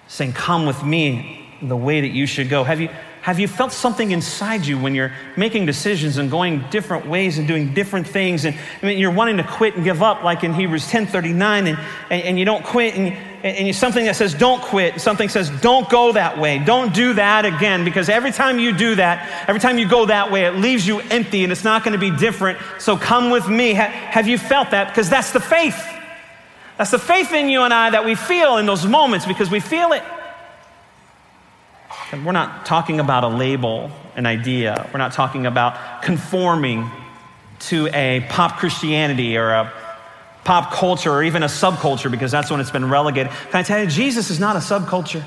saying, 0.10 0.34
Come 0.34 0.66
with 0.66 0.84
me 0.84 1.48
the 1.62 1.78
way 1.78 2.02
that 2.02 2.12
you 2.12 2.26
should 2.26 2.50
go? 2.50 2.66
Have 2.66 2.82
you, 2.82 2.90
have 3.28 3.42
you 3.42 3.48
felt 3.50 3.74
something 3.74 4.12
inside 4.12 4.66
you 4.66 4.80
when 4.80 4.96
you're 4.96 5.12
making 5.36 5.66
decisions 5.66 6.16
and 6.16 6.32
going 6.32 6.64
different 6.70 7.06
ways 7.08 7.38
and 7.38 7.46
doing 7.46 7.74
different 7.74 8.08
things? 8.08 8.46
And 8.46 8.56
I 8.82 8.86
mean, 8.86 9.00
you're 9.00 9.12
wanting 9.12 9.36
to 9.36 9.44
quit 9.44 9.76
and 9.76 9.84
give 9.84 10.02
up, 10.02 10.24
like 10.24 10.46
in 10.46 10.54
Hebrews 10.54 10.88
10:39, 10.88 11.68
and, 11.68 11.78
and, 12.10 12.22
and 12.24 12.40
you 12.40 12.46
don't 12.46 12.64
quit, 12.64 12.96
and, 12.96 13.12
and 13.44 13.68
you, 13.68 13.74
something 13.74 14.06
that 14.06 14.16
says 14.16 14.34
don't 14.34 14.62
quit, 14.62 15.02
something 15.02 15.28
says 15.28 15.50
don't 15.60 15.90
go 15.90 16.14
that 16.14 16.40
way, 16.40 16.60
don't 16.60 16.94
do 16.94 17.12
that 17.16 17.44
again, 17.44 17.84
because 17.84 18.08
every 18.08 18.32
time 18.32 18.60
you 18.60 18.72
do 18.72 18.96
that, 18.96 19.46
every 19.50 19.60
time 19.60 19.78
you 19.78 19.90
go 19.90 20.06
that 20.06 20.32
way, 20.32 20.46
it 20.46 20.56
leaves 20.56 20.88
you 20.88 21.02
empty 21.02 21.44
and 21.44 21.52
it's 21.52 21.66
not 21.66 21.84
going 21.84 22.00
to 22.00 22.00
be 22.00 22.16
different. 22.16 22.58
So 22.80 22.96
come 22.96 23.30
with 23.30 23.50
me. 23.50 23.74
Ha- 23.74 23.90
have 23.90 24.30
you 24.30 24.38
felt 24.38 24.72
that? 24.72 24.88
Because 24.88 25.10
that's 25.10 25.32
the 25.32 25.42
faith. 25.42 25.86
That's 26.78 26.92
the 26.92 27.00
faith 27.00 27.34
in 27.34 27.50
you 27.50 27.64
and 27.64 27.74
I 27.74 27.90
that 27.90 28.06
we 28.06 28.16
feel 28.16 28.56
in 28.56 28.66
those 28.66 28.86
moments 28.86 29.26
because 29.26 29.52
we 29.52 29.60
feel 29.60 29.92
it. 29.92 30.04
And 32.12 32.26
we're 32.26 32.32
not 32.32 32.66
talking 32.66 33.00
about 33.00 33.24
a 33.24 33.28
label, 33.28 33.92
an 34.16 34.26
idea. 34.26 34.90
We're 34.94 35.00
not 35.00 35.12
talking 35.12 35.46
about 35.46 36.02
conforming 36.02 36.90
to 37.60 37.88
a 37.94 38.26
pop 38.30 38.58
Christianity 38.58 39.38
or 39.38 39.50
a 39.50 39.74
pop 40.46 40.72
culture 40.72 41.12
or 41.12 41.24
even 41.24 41.44
a 41.44 41.48
subculture 41.48 42.10
because 42.10 42.32
that's 42.32 42.50
when 42.50 42.62
it's 42.62 42.72
been 42.72 42.90
relegated. 42.90 43.32
Can 43.52 43.60
I 43.60 43.64
tell 43.64 43.84
you, 43.84 43.88
Jesus 43.88 44.30
is 44.30 44.40
not 44.40 44.56
a 44.56 44.60
subculture. 44.60 45.26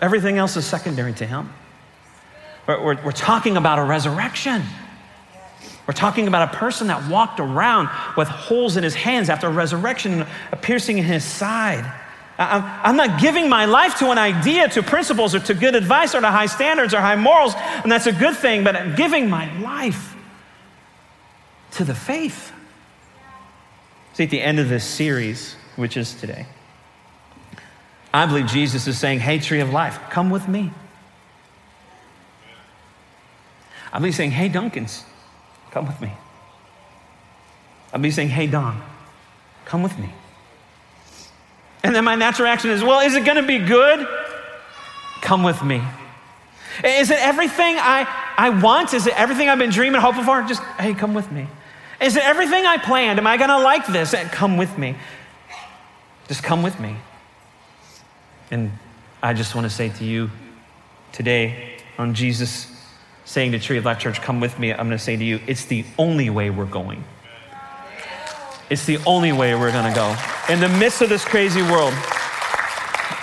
Everything 0.00 0.38
else 0.38 0.56
is 0.56 0.64
secondary 0.66 1.12
to 1.14 1.26
him. 1.26 1.52
We're, 2.66 2.82
we're, 2.82 3.04
we're 3.04 3.12
talking 3.12 3.58
about 3.58 3.78
a 3.78 3.84
resurrection. 3.84 4.62
We're 5.86 5.92
talking 5.92 6.26
about 6.26 6.54
a 6.54 6.56
person 6.56 6.86
that 6.86 7.10
walked 7.10 7.40
around 7.40 7.90
with 8.16 8.28
holes 8.28 8.78
in 8.78 8.84
his 8.84 8.94
hands 8.94 9.28
after 9.28 9.48
a 9.48 9.52
resurrection, 9.52 10.26
a 10.50 10.56
piercing 10.56 10.96
in 10.96 11.04
his 11.04 11.22
side. 11.22 11.84
I'm 12.38 12.96
not 12.96 13.20
giving 13.20 13.48
my 13.48 13.64
life 13.64 13.98
to 14.00 14.10
an 14.10 14.18
idea, 14.18 14.68
to 14.70 14.82
principles, 14.82 15.34
or 15.34 15.40
to 15.40 15.54
good 15.54 15.76
advice, 15.76 16.14
or 16.14 16.20
to 16.20 16.30
high 16.30 16.46
standards 16.46 16.92
or 16.92 17.00
high 17.00 17.16
morals, 17.16 17.54
and 17.56 17.92
that's 17.92 18.06
a 18.06 18.12
good 18.12 18.36
thing, 18.36 18.64
but 18.64 18.74
I'm 18.74 18.96
giving 18.96 19.30
my 19.30 19.56
life 19.60 20.16
to 21.72 21.84
the 21.84 21.94
faith. 21.94 22.52
See, 24.14 24.24
at 24.24 24.30
the 24.30 24.40
end 24.40 24.58
of 24.58 24.68
this 24.68 24.84
series, 24.84 25.54
which 25.76 25.96
is 25.96 26.14
today, 26.14 26.46
I 28.12 28.26
believe 28.26 28.46
Jesus 28.46 28.86
is 28.86 28.98
saying, 28.98 29.20
Hey, 29.20 29.38
tree 29.38 29.60
of 29.60 29.72
life, 29.72 29.98
come 30.10 30.30
with 30.30 30.48
me. 30.48 30.72
I 33.92 33.98
believe 33.98 34.14
saying, 34.14 34.32
Hey, 34.32 34.48
Duncans, 34.48 35.04
come 35.70 35.86
with 35.86 36.00
me. 36.00 36.12
I 37.92 37.96
believe 37.96 38.14
saying, 38.14 38.28
Hey, 38.28 38.48
Don, 38.48 38.80
come 39.66 39.84
with 39.84 39.96
me. 39.98 40.10
And 41.84 41.94
then 41.94 42.02
my 42.02 42.14
natural 42.16 42.46
reaction 42.46 42.70
is, 42.70 42.82
well, 42.82 43.00
is 43.00 43.14
it 43.14 43.26
going 43.26 43.36
to 43.36 43.46
be 43.46 43.58
good? 43.58 44.08
Come 45.20 45.42
with 45.42 45.62
me. 45.62 45.82
Is 46.82 47.10
it 47.10 47.18
everything 47.18 47.76
I, 47.78 48.06
I 48.38 48.50
want? 48.50 48.94
Is 48.94 49.06
it 49.06 49.18
everything 49.20 49.50
I've 49.50 49.58
been 49.58 49.70
dreaming, 49.70 50.00
hoping 50.00 50.24
for? 50.24 50.42
Just, 50.42 50.62
hey, 50.80 50.94
come 50.94 51.12
with 51.12 51.30
me. 51.30 51.46
Is 52.00 52.16
it 52.16 52.24
everything 52.24 52.64
I 52.64 52.78
planned? 52.78 53.18
Am 53.18 53.26
I 53.26 53.36
going 53.36 53.50
to 53.50 53.58
like 53.58 53.86
this? 53.86 54.14
Uh, 54.14 54.26
come 54.32 54.56
with 54.56 54.76
me. 54.78 54.96
Just 56.26 56.42
come 56.42 56.62
with 56.62 56.80
me. 56.80 56.96
And 58.50 58.72
I 59.22 59.34
just 59.34 59.54
want 59.54 59.66
to 59.66 59.70
say 59.70 59.90
to 59.90 60.04
you 60.04 60.30
today, 61.12 61.76
on 61.98 62.14
Jesus 62.14 62.74
saying 63.26 63.52
to 63.52 63.58
Tree 63.58 63.76
of 63.76 63.84
Life 63.84 63.98
Church, 63.98 64.20
come 64.22 64.40
with 64.40 64.58
me, 64.58 64.72
I'm 64.72 64.86
going 64.88 64.90
to 64.90 64.98
say 64.98 65.16
to 65.16 65.24
you, 65.24 65.38
it's 65.46 65.66
the 65.66 65.84
only 65.98 66.30
way 66.30 66.48
we're 66.48 66.64
going. 66.64 67.04
It's 68.70 68.86
the 68.86 68.98
only 69.06 69.32
way 69.32 69.54
we're 69.54 69.72
going 69.72 69.92
to 69.92 69.94
go. 69.94 70.16
In 70.48 70.60
the 70.60 70.68
midst 70.68 71.02
of 71.02 71.08
this 71.08 71.24
crazy 71.24 71.62
world, 71.62 71.94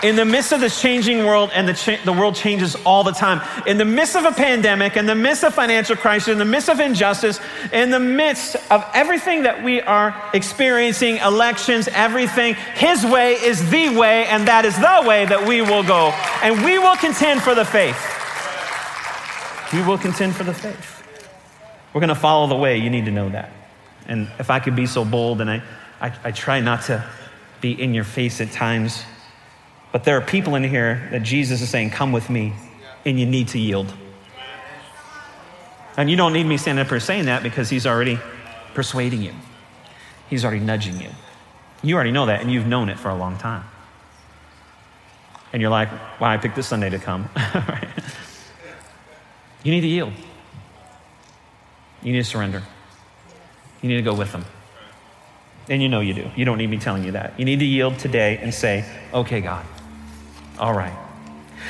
in 0.03 0.15
the 0.15 0.25
midst 0.25 0.51
of 0.51 0.59
this 0.59 0.81
changing 0.81 1.25
world, 1.25 1.51
and 1.53 1.67
the, 1.67 1.73
cha- 1.73 2.03
the 2.05 2.13
world 2.13 2.35
changes 2.35 2.75
all 2.85 3.03
the 3.03 3.11
time, 3.11 3.41
in 3.67 3.77
the 3.77 3.85
midst 3.85 4.15
of 4.15 4.25
a 4.25 4.31
pandemic, 4.31 4.97
in 4.97 5.05
the 5.05 5.15
midst 5.15 5.43
of 5.43 5.53
financial 5.53 5.95
crisis, 5.95 6.29
in 6.29 6.39
the 6.39 6.45
midst 6.45 6.69
of 6.69 6.79
injustice, 6.79 7.39
in 7.71 7.91
the 7.91 7.99
midst 7.99 8.55
of 8.71 8.83
everything 8.93 9.43
that 9.43 9.63
we 9.63 9.79
are 9.81 10.15
experiencing, 10.33 11.17
elections, 11.17 11.87
everything, 11.89 12.55
His 12.75 13.05
way 13.05 13.33
is 13.33 13.69
the 13.69 13.89
way, 13.89 14.25
and 14.25 14.47
that 14.47 14.65
is 14.65 14.75
the 14.75 15.03
way 15.07 15.25
that 15.25 15.47
we 15.47 15.61
will 15.61 15.83
go. 15.83 16.09
And 16.41 16.65
we 16.65 16.79
will 16.79 16.95
contend 16.95 17.41
for 17.41 17.53
the 17.53 17.65
faith. 17.65 17.99
We 19.73 19.83
will 19.83 19.97
contend 19.97 20.35
for 20.35 20.43
the 20.43 20.53
faith. 20.53 21.03
We're 21.93 22.01
going 22.01 22.09
to 22.09 22.15
follow 22.15 22.47
the 22.47 22.55
way. 22.55 22.77
You 22.77 22.89
need 22.89 23.05
to 23.05 23.11
know 23.11 23.29
that. 23.29 23.51
And 24.11 24.27
if 24.39 24.49
I 24.49 24.59
could 24.59 24.75
be 24.75 24.87
so 24.87 25.05
bold, 25.05 25.39
and 25.39 25.49
I, 25.49 25.61
I, 26.01 26.13
I 26.25 26.31
try 26.31 26.59
not 26.59 26.81
to 26.83 27.01
be 27.61 27.81
in 27.81 27.93
your 27.93 28.03
face 28.03 28.41
at 28.41 28.51
times, 28.51 29.05
but 29.93 30.03
there 30.03 30.17
are 30.17 30.21
people 30.21 30.55
in 30.55 30.65
here 30.65 31.07
that 31.11 31.23
Jesus 31.23 31.61
is 31.61 31.69
saying, 31.69 31.91
Come 31.91 32.11
with 32.11 32.29
me, 32.29 32.51
and 33.05 33.17
you 33.17 33.25
need 33.25 33.47
to 33.49 33.57
yield. 33.57 33.93
And 35.95 36.11
you 36.11 36.17
don't 36.17 36.33
need 36.33 36.43
me 36.43 36.57
standing 36.57 36.83
up 36.83 36.89
here 36.89 36.99
saying 36.99 37.27
that 37.27 37.41
because 37.41 37.69
he's 37.69 37.87
already 37.87 38.19
persuading 38.73 39.21
you, 39.21 39.31
he's 40.29 40.43
already 40.43 40.59
nudging 40.59 40.99
you. 40.99 41.09
You 41.81 41.95
already 41.95 42.11
know 42.11 42.25
that, 42.25 42.41
and 42.41 42.51
you've 42.51 42.67
known 42.67 42.89
it 42.89 42.99
for 42.99 43.07
a 43.07 43.15
long 43.15 43.37
time. 43.37 43.63
And 45.53 45.61
you're 45.61 45.71
like, 45.71 45.87
why 46.19 46.33
I 46.33 46.37
picked 46.37 46.57
this 46.57 46.67
Sunday 46.67 46.89
to 46.89 46.99
come. 46.99 47.29
you 49.63 49.71
need 49.71 49.81
to 49.81 49.87
yield. 49.87 50.11
You 52.03 52.11
need 52.11 52.19
to 52.19 52.29
surrender. 52.29 52.61
You 53.81 53.89
need 53.89 53.97
to 53.97 54.01
go 54.01 54.13
with 54.13 54.31
them. 54.31 54.45
And 55.69 55.81
you 55.81 55.89
know 55.89 56.01
you 56.01 56.13
do. 56.13 56.29
You 56.35 56.45
don't 56.45 56.57
need 56.57 56.69
me 56.69 56.77
telling 56.77 57.03
you 57.03 57.13
that. 57.13 57.39
You 57.39 57.45
need 57.45 57.59
to 57.59 57.65
yield 57.65 57.99
today 57.99 58.37
and 58.37 58.53
say, 58.53 58.85
okay, 59.13 59.41
God, 59.41 59.65
all 60.59 60.73
right. 60.73 60.93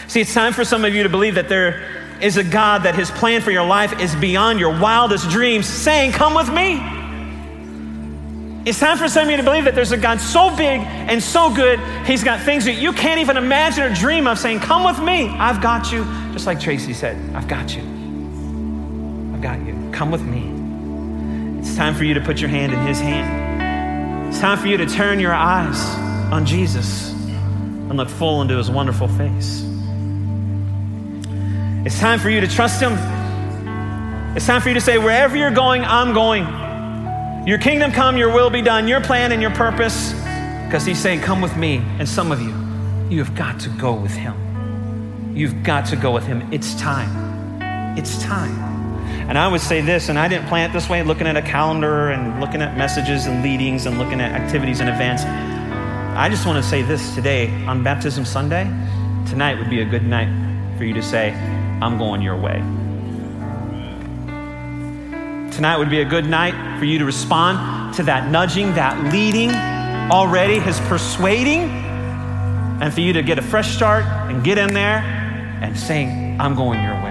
See, 0.08 0.22
it's 0.22 0.34
time 0.34 0.54
for 0.54 0.66
some 0.66 0.86
of 0.86 0.94
you 0.94 1.04
to 1.04 1.10
believe 1.10 1.36
that 1.36 1.50
there 1.50 2.18
is 2.22 2.38
a 2.38 2.44
God 2.44 2.84
that 2.84 2.96
his 2.96 3.10
plan 3.12 3.42
for 3.42 3.52
your 3.52 3.66
life 3.66 4.00
is 4.00 4.16
beyond 4.16 4.60
your 4.60 4.80
wildest 4.80 5.30
dreams, 5.30 5.66
saying, 5.66 6.12
Come 6.12 6.34
with 6.34 6.52
me. 6.52 6.82
It's 8.64 8.80
time 8.80 8.98
for 8.98 9.08
some 9.08 9.26
of 9.26 9.32
you 9.32 9.38
to 9.38 9.44
believe 9.44 9.66
that 9.66 9.74
there's 9.74 9.92
a 9.92 9.98
God 9.98 10.22
so 10.22 10.56
big 10.56 10.82
and 10.82 11.22
so 11.22 11.54
good, 11.54 11.80
he's 12.06 12.24
got 12.24 12.42
things 12.42 12.66
that 12.66 12.76
you 12.76 12.94
can't 12.94 13.20
even 13.20 13.38
imagine 13.38 13.84
or 13.84 13.94
dream 13.94 14.28
of, 14.28 14.38
saying, 14.38 14.60
Come 14.60 14.84
with 14.84 15.00
me. 15.00 15.30
I've 15.30 15.62
got 15.62 15.92
you. 15.92 16.04
Just 16.32 16.46
like 16.46 16.60
Tracy 16.60 16.94
said, 16.94 17.18
I've 17.36 17.48
got 17.48 17.76
you. 17.76 17.82
I've 19.34 19.42
got 19.42 19.60
you. 19.66 19.90
Come 19.92 20.12
with 20.12 20.22
me. 20.22 20.61
It's 21.62 21.76
time 21.76 21.96
for 21.96 22.04
you 22.04 22.14
to 22.16 22.22
put 22.22 22.42
your 22.42 22.50
hand 22.50 22.74
in 22.74 22.80
his 22.86 23.00
hand. 23.00 24.28
It's 24.28 24.40
time 24.40 24.58
for 24.58 24.68
you 24.68 24.78
to 24.78 24.86
turn 24.86 25.20
your 25.20 25.34
eyes 25.34 25.80
on 26.34 26.46
Jesus 26.46 27.12
and 27.12 27.96
look 27.96 28.10
full 28.10 28.42
into 28.42 28.58
his 28.58 28.70
wonderful 28.70 29.08
face. 29.08 29.64
It's 31.86 32.00
time 32.00 32.20
for 32.20 32.30
you 32.30 32.42
to 32.42 32.48
trust 32.48 32.82
him. 32.82 32.94
It's 34.36 34.48
time 34.48 34.62
for 34.62 34.70
you 34.70 34.76
to 34.76 34.82
say, 34.82 34.98
wherever 34.98 35.38
you're 35.38 35.52
going, 35.52 35.84
I'm 35.84 36.14
going. 36.14 37.48
Your 37.48 37.58
kingdom 37.58 37.92
come, 37.92 38.18
your 38.18 38.34
will 38.34 38.50
be 38.50 38.62
done, 38.62 38.88
your 38.88 39.02
plan 39.02 39.32
and 39.32 39.42
your 39.42 39.52
purpose. 39.52 40.14
Because 40.66 40.86
he's 40.86 41.00
saying, 41.00 41.22
Come 41.22 41.42
with 41.42 41.58
me. 41.58 41.78
And 42.00 42.08
some 42.08 42.32
of 42.32 42.42
you, 42.42 42.56
you 43.10 43.24
have 43.24 43.36
got 43.36 43.60
to 43.62 43.70
go 43.70 43.94
with 43.94 44.14
him. 44.14 45.36
You've 45.36 45.64
got 45.64 45.86
to 45.88 45.96
go 45.96 46.12
with 46.12 46.26
him. 46.26 46.48
It's 46.54 46.74
time. 46.76 47.98
It's 47.98 48.22
time. 48.24 48.71
And 49.30 49.38
I 49.38 49.48
would 49.48 49.62
say 49.62 49.82
this, 49.82 50.10
and 50.10 50.20
I 50.20 50.28
didn't 50.28 50.48
plan 50.48 50.70
it 50.70 50.74
this 50.74 50.90
way, 50.90 51.04
looking 51.04 51.28
at 51.28 51.38
a 51.38 51.42
calendar 51.42 52.10
and 52.10 52.40
looking 52.42 52.62
at 52.62 52.78
messages 52.78 53.28
and 53.28 53.42
leadings 53.42 53.86
and 53.86 53.98
looking 53.98 54.20
at 54.20 54.32
activities 54.34 54.80
and 54.80 54.90
events. 54.90 55.24
I 55.24 56.28
just 56.30 56.46
want 56.46 56.62
to 56.62 56.70
say 56.70 56.82
this 56.82 57.16
today 57.16 57.50
on 57.66 57.84
Baptism 57.84 58.26
Sunday. 58.26 58.66
Tonight 59.30 59.58
would 59.58 59.70
be 59.70 59.82
a 59.82 59.86
good 59.86 60.04
night 60.04 60.28
for 60.78 60.84
you 60.84 60.94
to 60.94 61.02
say, 61.02 61.32
I'm 61.82 61.98
going 61.98 62.22
your 62.22 62.36
way. 62.36 62.60
Tonight 65.52 65.78
would 65.78 65.90
be 65.90 66.02
a 66.02 66.06
good 66.06 66.26
night 66.26 66.80
for 66.80 66.86
you 66.86 67.00
to 67.00 67.06
respond 67.06 67.94
to 67.96 68.04
that 68.04 68.30
nudging, 68.30 68.74
that 68.76 69.14
leading 69.14 69.52
already, 70.12 70.60
his 70.60 70.80
persuading, 70.82 71.70
and 72.82 72.94
for 72.94 73.02
you 73.02 73.14
to 73.14 73.22
get 73.22 73.38
a 73.38 73.42
fresh 73.42 73.76
start 73.76 74.04
and 74.04 74.44
get 74.44 74.58
in 74.58 74.74
there 74.74 74.98
and 75.62 75.78
saying, 75.78 76.40
I'm 76.40 76.56
going 76.56 76.82
your 76.82 76.96
way. 76.96 77.11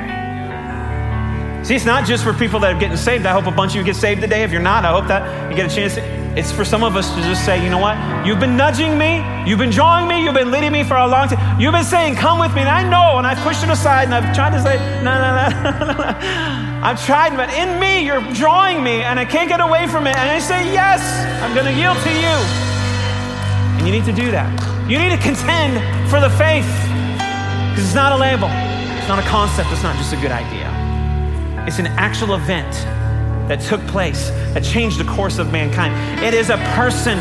See, 1.70 1.76
it's 1.76 1.84
not 1.84 2.04
just 2.04 2.24
for 2.24 2.32
people 2.32 2.58
that 2.58 2.74
are 2.74 2.80
getting 2.80 2.96
saved. 2.96 3.24
I 3.26 3.30
hope 3.30 3.46
a 3.46 3.52
bunch 3.52 3.74
of 3.74 3.76
you 3.76 3.84
get 3.84 3.94
saved 3.94 4.22
today. 4.22 4.42
If 4.42 4.50
you're 4.50 4.60
not, 4.60 4.84
I 4.84 4.90
hope 4.90 5.06
that 5.06 5.22
you 5.48 5.54
get 5.54 5.70
a 5.70 5.72
chance. 5.72 5.98
It's 6.36 6.50
for 6.50 6.64
some 6.64 6.82
of 6.82 6.96
us 6.96 7.14
to 7.14 7.22
just 7.22 7.44
say, 7.44 7.62
you 7.62 7.70
know 7.70 7.78
what? 7.78 7.94
You've 8.26 8.40
been 8.40 8.56
nudging 8.56 8.98
me. 8.98 9.22
You've 9.46 9.60
been 9.60 9.70
drawing 9.70 10.08
me. 10.08 10.24
You've 10.24 10.34
been 10.34 10.50
leading 10.50 10.72
me 10.72 10.82
for 10.82 10.96
a 10.96 11.06
long 11.06 11.28
time. 11.28 11.60
You've 11.60 11.70
been 11.70 11.84
saying, 11.84 12.16
come 12.16 12.40
with 12.40 12.52
me. 12.56 12.62
And 12.62 12.68
I 12.68 12.82
know, 12.82 13.18
and 13.18 13.24
I've 13.24 13.38
pushed 13.46 13.62
it 13.62 13.70
aside, 13.70 14.10
and 14.10 14.14
I've 14.16 14.34
tried 14.34 14.50
to 14.50 14.60
say, 14.60 14.78
no, 15.04 15.14
no, 15.14 15.30
no, 15.30 15.70
no, 15.86 15.94
no. 15.94 16.18
I've 16.82 16.98
tried, 17.06 17.36
but 17.36 17.54
in 17.54 17.78
me, 17.78 18.04
you're 18.04 18.20
drawing 18.34 18.82
me, 18.82 19.04
and 19.04 19.20
I 19.20 19.24
can't 19.24 19.48
get 19.48 19.60
away 19.60 19.86
from 19.86 20.08
it. 20.08 20.16
And 20.16 20.28
I 20.28 20.40
say, 20.40 20.72
yes, 20.72 20.98
I'm 21.40 21.54
going 21.54 21.66
to 21.66 21.78
yield 21.78 21.98
to 22.02 22.10
you. 22.10 22.34
And 23.78 23.86
you 23.86 23.92
need 23.94 24.06
to 24.06 24.12
do 24.12 24.32
that. 24.32 24.50
You 24.90 24.98
need 24.98 25.10
to 25.10 25.22
contend 25.22 25.78
for 26.10 26.18
the 26.18 26.30
faith, 26.30 26.66
because 27.70 27.86
it's 27.86 27.94
not 27.94 28.10
a 28.10 28.16
label, 28.16 28.50
it's 28.98 29.06
not 29.06 29.20
a 29.20 29.28
concept, 29.30 29.70
it's 29.70 29.84
not 29.84 29.94
just 29.94 30.12
a 30.12 30.16
good 30.16 30.32
idea. 30.32 30.79
It's 31.70 31.78
an 31.78 31.86
actual 31.86 32.34
event 32.34 32.72
that 33.48 33.60
took 33.60 33.80
place 33.86 34.30
that 34.54 34.64
changed 34.64 34.98
the 34.98 35.04
course 35.04 35.38
of 35.38 35.52
mankind. 35.52 35.94
It 36.20 36.34
is 36.34 36.50
a 36.50 36.56
person, 36.74 37.20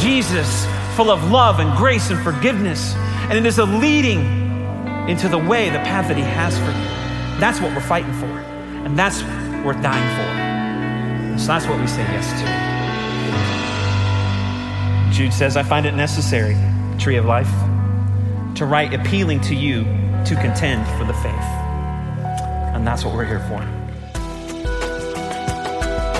Jesus, 0.00 0.64
full 0.96 1.10
of 1.10 1.30
love 1.30 1.58
and 1.60 1.76
grace 1.76 2.08
and 2.08 2.18
forgiveness. 2.24 2.94
And 3.28 3.34
it 3.34 3.44
is 3.44 3.58
a 3.58 3.66
leading 3.66 4.20
into 5.06 5.28
the 5.28 5.36
way, 5.36 5.68
the 5.68 5.80
path 5.80 6.08
that 6.08 6.16
He 6.16 6.22
has 6.22 6.56
for 6.56 6.64
you. 6.64 7.38
That's 7.38 7.60
what 7.60 7.74
we're 7.74 7.82
fighting 7.82 8.14
for. 8.14 8.24
And 8.24 8.98
that's 8.98 9.22
we're 9.66 9.74
dying 9.74 10.08
for. 10.16 11.38
So 11.38 11.48
that's 11.48 11.66
what 11.66 11.78
we 11.78 11.86
say 11.86 12.00
yes 12.00 12.26
to. 15.12 15.14
Jude 15.14 15.34
says, 15.34 15.58
I 15.58 15.62
find 15.62 15.84
it 15.84 15.92
necessary, 15.92 16.56
tree 16.98 17.16
of 17.16 17.26
life, 17.26 17.50
to 18.54 18.64
write 18.64 18.94
appealing 18.94 19.42
to 19.42 19.54
you 19.54 19.84
to 20.24 20.36
contend 20.40 20.86
for 20.98 21.04
the 21.04 21.12
faith. 21.20 21.34
And 22.74 22.86
that's 22.86 23.04
what 23.04 23.14
we're 23.14 23.26
here 23.26 23.40
for. 23.40 23.79